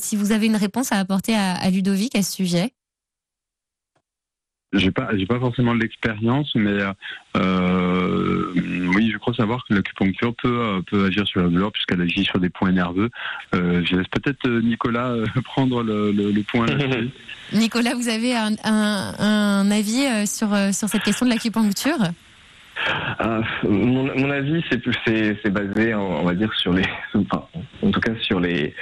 [0.01, 2.73] si vous avez une réponse à apporter à Ludovic à ce sujet.
[4.73, 6.77] J'ai pas, j'ai pas forcément l'expérience, mais
[7.37, 8.53] euh,
[8.95, 12.23] oui, je crois savoir que l'acupuncture peut euh, peut agir sur la douleur puisqu'elle agit
[12.23, 13.09] sur des points nerveux.
[13.55, 16.67] Euh, je laisse peut-être euh, Nicolas euh, prendre le, le, le point.
[17.53, 21.97] Nicolas, vous avez un, un, un avis euh, sur, euh, sur cette question de l'acupuncture?
[23.19, 26.83] Ah, mon, mon avis, c'est basé, on va dire, sur les,
[27.15, 27.45] enfin,
[27.83, 28.73] en tout cas sur les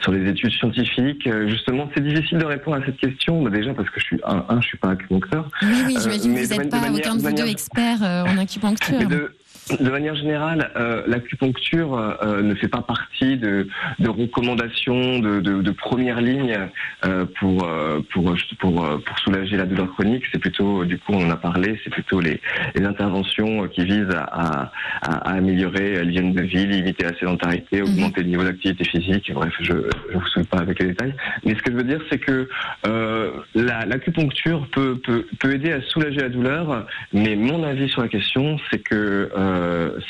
[0.00, 1.26] sur les études scientifiques.
[1.26, 3.42] Euh, Justement, c'est difficile de répondre à cette question.
[3.42, 6.00] Bah, déjà parce que je suis un, un je suis pas acupuncteur, Oui, oui, Euh,
[6.00, 8.24] j'imagine que mais vous n'êtes pas de aucun de vous manière- deux manière- experts euh,
[8.24, 8.96] en acupuncture.
[8.98, 9.36] mais de
[9.80, 13.66] de manière générale, euh, l'acupuncture euh, ne fait pas partie de,
[13.98, 16.58] de recommandations de, de, de première ligne
[17.06, 20.24] euh, pour, euh, pour, pour, euh, pour soulager la douleur chronique.
[20.30, 22.40] C'est plutôt, du coup, on en a parlé, c'est plutôt les,
[22.74, 24.70] les interventions qui visent à,
[25.02, 29.32] à, à améliorer l'hygiène de vie, limiter la sédentarité, augmenter le niveau d'activité physique.
[29.32, 31.14] Bref, je ne vous souhaite pas avec les détails.
[31.44, 32.48] Mais ce que je veux dire, c'est que
[32.86, 38.02] euh, la- l'acupuncture peut, peut, peut aider à soulager la douleur, mais mon avis sur
[38.02, 39.53] la question, c'est que euh,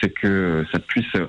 [0.00, 1.26] c'est que ça puisse euh,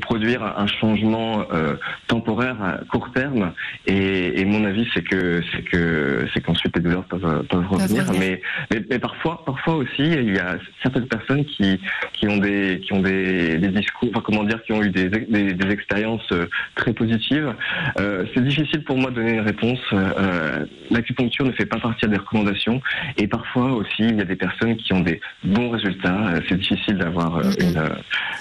[0.00, 1.74] produire un changement euh,
[2.06, 3.52] temporaire à court terme.
[3.86, 8.04] Et, et mon avis, c'est que c'est que c'est qu'ensuite les douleurs peuvent peuvent revenir.
[8.18, 8.40] Mais,
[8.70, 11.80] mais mais parfois parfois aussi, il y a certaines personnes qui
[12.12, 15.08] qui ont des qui ont des, des discours, enfin comment dire, qui ont eu des
[15.08, 17.54] des, des expériences euh, très positives.
[17.98, 19.80] Euh, c'est difficile pour moi de donner une réponse.
[19.92, 22.80] Euh, L'acupuncture ne fait pas partie des recommandations.
[23.16, 26.28] Et parfois aussi, il y a des personnes qui ont des bons résultats.
[26.28, 27.49] Euh, C'est difficile d'avoir euh.
[27.58, 27.90] Une,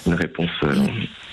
[0.06, 0.50] une réponse.
[0.64, 0.76] euh,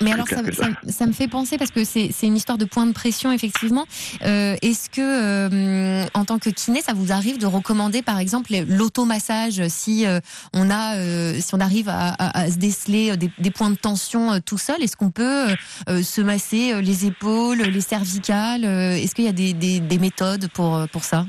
[0.01, 2.93] Mais plus alors, ça, me fait penser, parce que c'est une histoire de point de
[2.93, 3.87] pression, effectivement.
[4.23, 8.53] Euh, Est-ce que, euh, en tant que kiné, ça vous arrive de recommander, par exemple,
[8.69, 10.21] l'automassage si euh,
[10.55, 10.95] on a,
[11.41, 14.83] si on arrive à, à- à se déceler des, des points de tension tout seul?
[14.83, 15.47] Est-ce qu'on peut
[15.89, 20.87] se masser les épaules, les cervicales Est-ce qu'il y a des, des, des méthodes pour,
[20.93, 21.27] pour ça?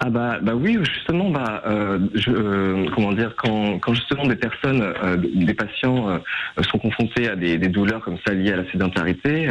[0.00, 5.16] Ah bah bah oui justement bah euh, euh, comment dire quand justement des personnes euh,
[5.16, 6.20] des patients
[6.60, 9.48] sont confrontés à des, douleurs comme ça liées à la sédentarité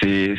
[0.00, 0.34] c'est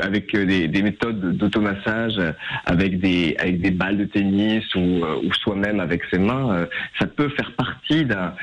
[0.00, 2.20] avec des, des méthodes d'automassage
[2.66, 6.66] avec des avec des balles de tennis ou soi-même avec ses mains
[6.98, 8.34] ça peut faire partie d'un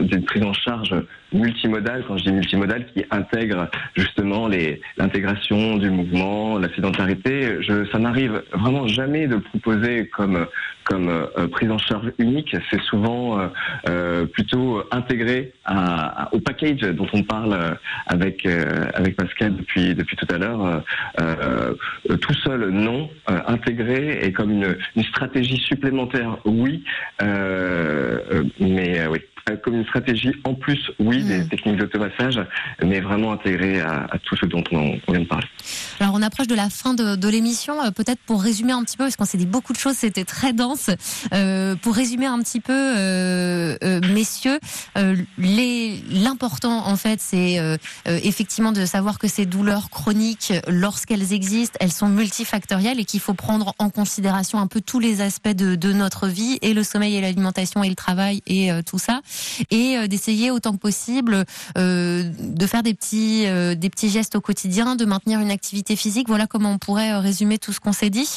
[0.00, 0.94] d'une prise en charge
[1.32, 4.48] multimodale quand je dis multimodale qui intègre justement
[4.98, 10.46] l'intégration du mouvement la sédentarité je ça m'arrive vraiment jamais de proposer comme
[10.84, 12.56] comme euh, prise en charge unique.
[12.70, 13.48] C'est souvent euh,
[13.88, 17.74] euh, plutôt intégré à, à- au package dont on parle euh,
[18.06, 20.64] avec euh, avec Pascal depuis depuis tout à l'heure.
[21.20, 21.74] Euh,
[22.10, 23.08] euh, tout seul, non.
[23.30, 26.82] Euh, intégré et comme une, une stratégie supplémentaire, oui.
[27.22, 29.18] Euh, euh, mais euh, oui.
[29.50, 31.48] Euh, Comme une stratégie en plus, oui, des Mm.
[31.48, 32.40] techniques d'automassage,
[32.80, 35.48] mais vraiment intégrée à, à tout ce dont on, on vient de parler.
[35.98, 38.96] Alors on approche de la fin de, de l'émission, Euh, peut-être pour résumer un petit
[38.96, 40.71] peu, parce qu'on s'est dit beaucoup de choses, c'était très dense.
[41.32, 44.58] Euh, pour résumer un petit peu, euh, euh, messieurs,
[44.98, 47.76] euh, les- l'important en fait, c'est euh,
[48.08, 53.20] euh, effectivement de savoir que ces douleurs chroniques, lorsqu'elles existent, elles sont multifactorielles et qu'il
[53.20, 56.82] faut prendre en considération un peu tous les aspects de, de notre vie, et le
[56.84, 59.20] sommeil et l'alimentation et le travail et tout ça,
[59.70, 61.44] et d'essayer autant que possible
[61.76, 63.44] de faire des petits,
[63.76, 66.28] des petits gestes au quotidien, de maintenir une activité physique.
[66.28, 68.28] Voilà comment on pourrait résumer tout ce qu'on s'est dit.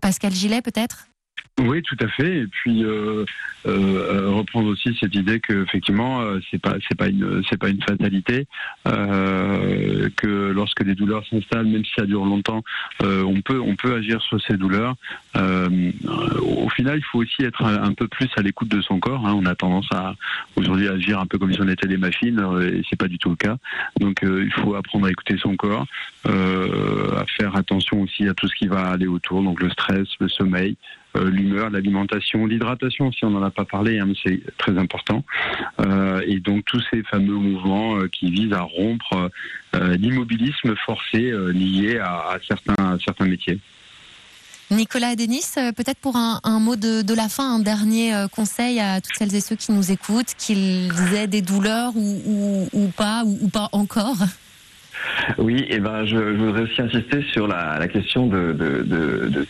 [0.00, 1.09] Pascal Gillet, peut-être?
[1.58, 2.38] Oui, tout à fait.
[2.38, 3.24] Et puis euh,
[3.66, 7.68] euh, reprendre aussi cette idée que effectivement, euh, c'est pas c'est pas une c'est pas
[7.68, 8.46] une fatalité.
[8.84, 12.62] Que lorsque des douleurs s'installent, même si ça dure longtemps,
[13.02, 14.94] on peut on peut agir sur ces douleurs.
[15.34, 19.26] Au final, il faut aussi être un, peu plus à l'écoute de son corps.
[19.26, 19.34] hein.
[19.34, 20.14] On a tendance à
[20.56, 23.30] aujourd'hui agir un peu comme si on était des machines, et c'est pas du tout
[23.30, 23.56] le cas.
[24.00, 25.86] Donc, il faut apprendre à écouter son corps,
[26.24, 30.28] à faire attention aussi à tout ce qui va aller autour, donc le stress, le
[30.28, 30.76] sommeil,
[31.14, 35.24] l'humeur, l'alimentation, l'hydratation, si on n'en a pas parlé, hein, c'est très important.
[35.80, 39.30] Euh, et donc tous ces fameux mouvements euh, qui visent à rompre
[39.74, 43.58] euh, l'immobilisme forcé euh, lié à, certains, métiers.
[44.70, 48.78] Nicolas et Denis, euh, peut-être pour un, mot de, la fin, un dernier euh, conseil
[48.78, 53.48] à toutes celles et ceux qui nous écoutent, qu'ils aient des douleurs ou, pas, ou
[53.48, 54.16] pas encore?
[55.38, 59.28] Oui, et ben je, je voudrais aussi insister sur la, la question de, de, de,
[59.28, 59.46] de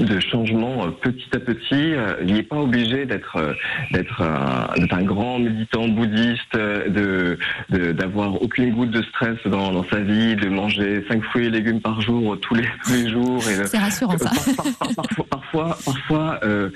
[0.00, 1.94] de changement euh, petit à petit.
[1.94, 3.52] Euh, il n'est pas obligé d'être euh,
[3.92, 7.38] d'être un, un, grand méditant bouddhiste, de
[7.70, 11.80] d'avoir aucune goutte de stress dans, dans, sa vie, de manger cinq fruits et légumes
[11.80, 13.42] par jour tous les tous les jours.
[13.42, 14.30] C'est rassurant ça.
[14.78, 16.70] parfois, parfois, parfois euh,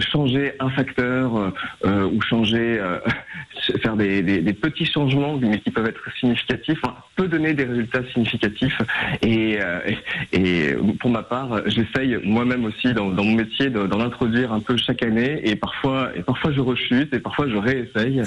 [0.00, 1.52] changer un facteur
[1.84, 2.80] euh, ou changer,
[3.82, 6.80] faire des, des, des, petits changements, mais qui peuvent être significatifs,
[7.16, 8.80] peut donner des résultats significatifs.
[9.22, 9.96] Et, et,
[10.32, 15.02] et pour ma part, j'essaye moi-même aussi dans, mon métier d'en introduire un peu chaque
[15.02, 18.22] année et parfois et parfois je rechute et parfois je réessaye.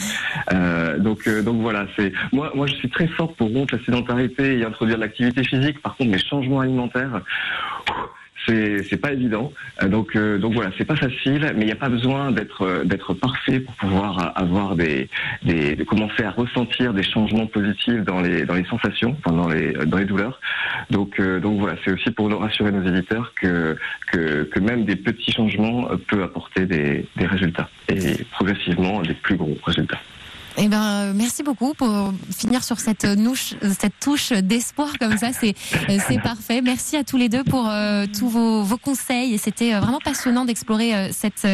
[0.54, 3.84] Euh, donc euh, donc voilà, c'est moi moi je suis très fort pour rompre la
[3.84, 5.82] sédentarité et introduire l'activité physique.
[5.82, 7.22] Par contre, mes changements alimentaires
[8.46, 9.52] c'est pas évident.
[9.82, 12.64] Euh, donc euh, donc voilà, c'est pas facile, mais il n'y a pas besoin d'être
[12.64, 15.10] euh, parfait pour pouvoir avoir des
[15.44, 20.40] des commencer à ressentir des changements positifs dans les sensations, dans les douleurs.
[20.90, 26.66] Donc voilà, c'est aussi pour rassurer nos éditeurs que même des petits changements peuvent apporter
[26.66, 30.00] des des résultats et progressivement des plus gros résultats.
[30.58, 35.34] Eh ben, euh, merci beaucoup pour finir sur cette nouche, cette touche d'espoir comme ça.
[35.34, 35.54] C'est,
[35.90, 36.62] euh, c'est parfait.
[36.62, 39.34] Merci à tous les deux pour euh, tous vos, vos, conseils.
[39.34, 41.48] Et c'était vraiment passionnant d'explorer cette,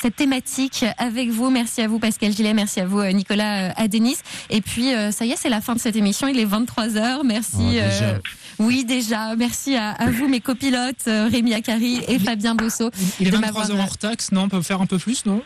[0.00, 1.50] cette thématique avec vous.
[1.50, 2.54] Merci à vous, Pascal Gillet.
[2.54, 4.16] Merci à vous, Nicolas Adenis.
[4.48, 6.28] Et puis, ça y est, c'est la fin de cette émission.
[6.28, 7.78] Il est 23 h Merci.
[7.80, 9.34] Oh, oui, déjà.
[9.36, 12.90] Merci à, à vous, mes copilotes, Rémi Akari et Fabien Bosso.
[13.20, 14.42] Il est 23 h hors taxe, non?
[14.42, 15.42] On peut faire un peu plus, non?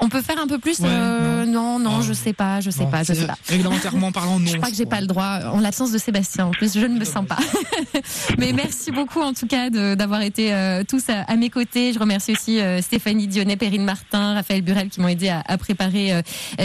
[0.00, 3.02] On peut faire un peu plus euh, Non, non, je sais pas, je sais pas,
[3.02, 3.36] je sais pas.
[3.48, 4.46] Réglementairement parlant, non.
[4.46, 6.46] Je crois que j'ai pas le droit, en l'absence de Sébastien.
[6.46, 7.38] En plus, je ne me sens pas.
[8.38, 11.92] Mais merci beaucoup en tout cas d'avoir été euh, tous à, mes côtés.
[11.92, 15.58] Je remercie aussi euh, Stéphanie Dionnet, Perrine Martin, Raphaël Burel qui m'ont aidé à, à
[15.58, 16.22] préparer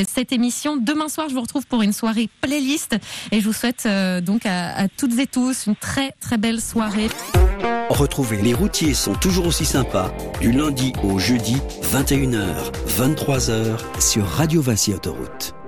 [0.07, 0.77] cette émission.
[0.77, 2.95] Demain soir, je vous retrouve pour une soirée playlist
[3.31, 3.87] et je vous souhaite
[4.23, 7.09] donc à, à toutes et tous une très très belle soirée.
[7.89, 10.11] Retrouvez Les routiers sont toujours aussi sympas
[10.41, 12.71] du lundi au jeudi 21h
[13.23, 15.62] 23h sur Radio Vinci Autoroute.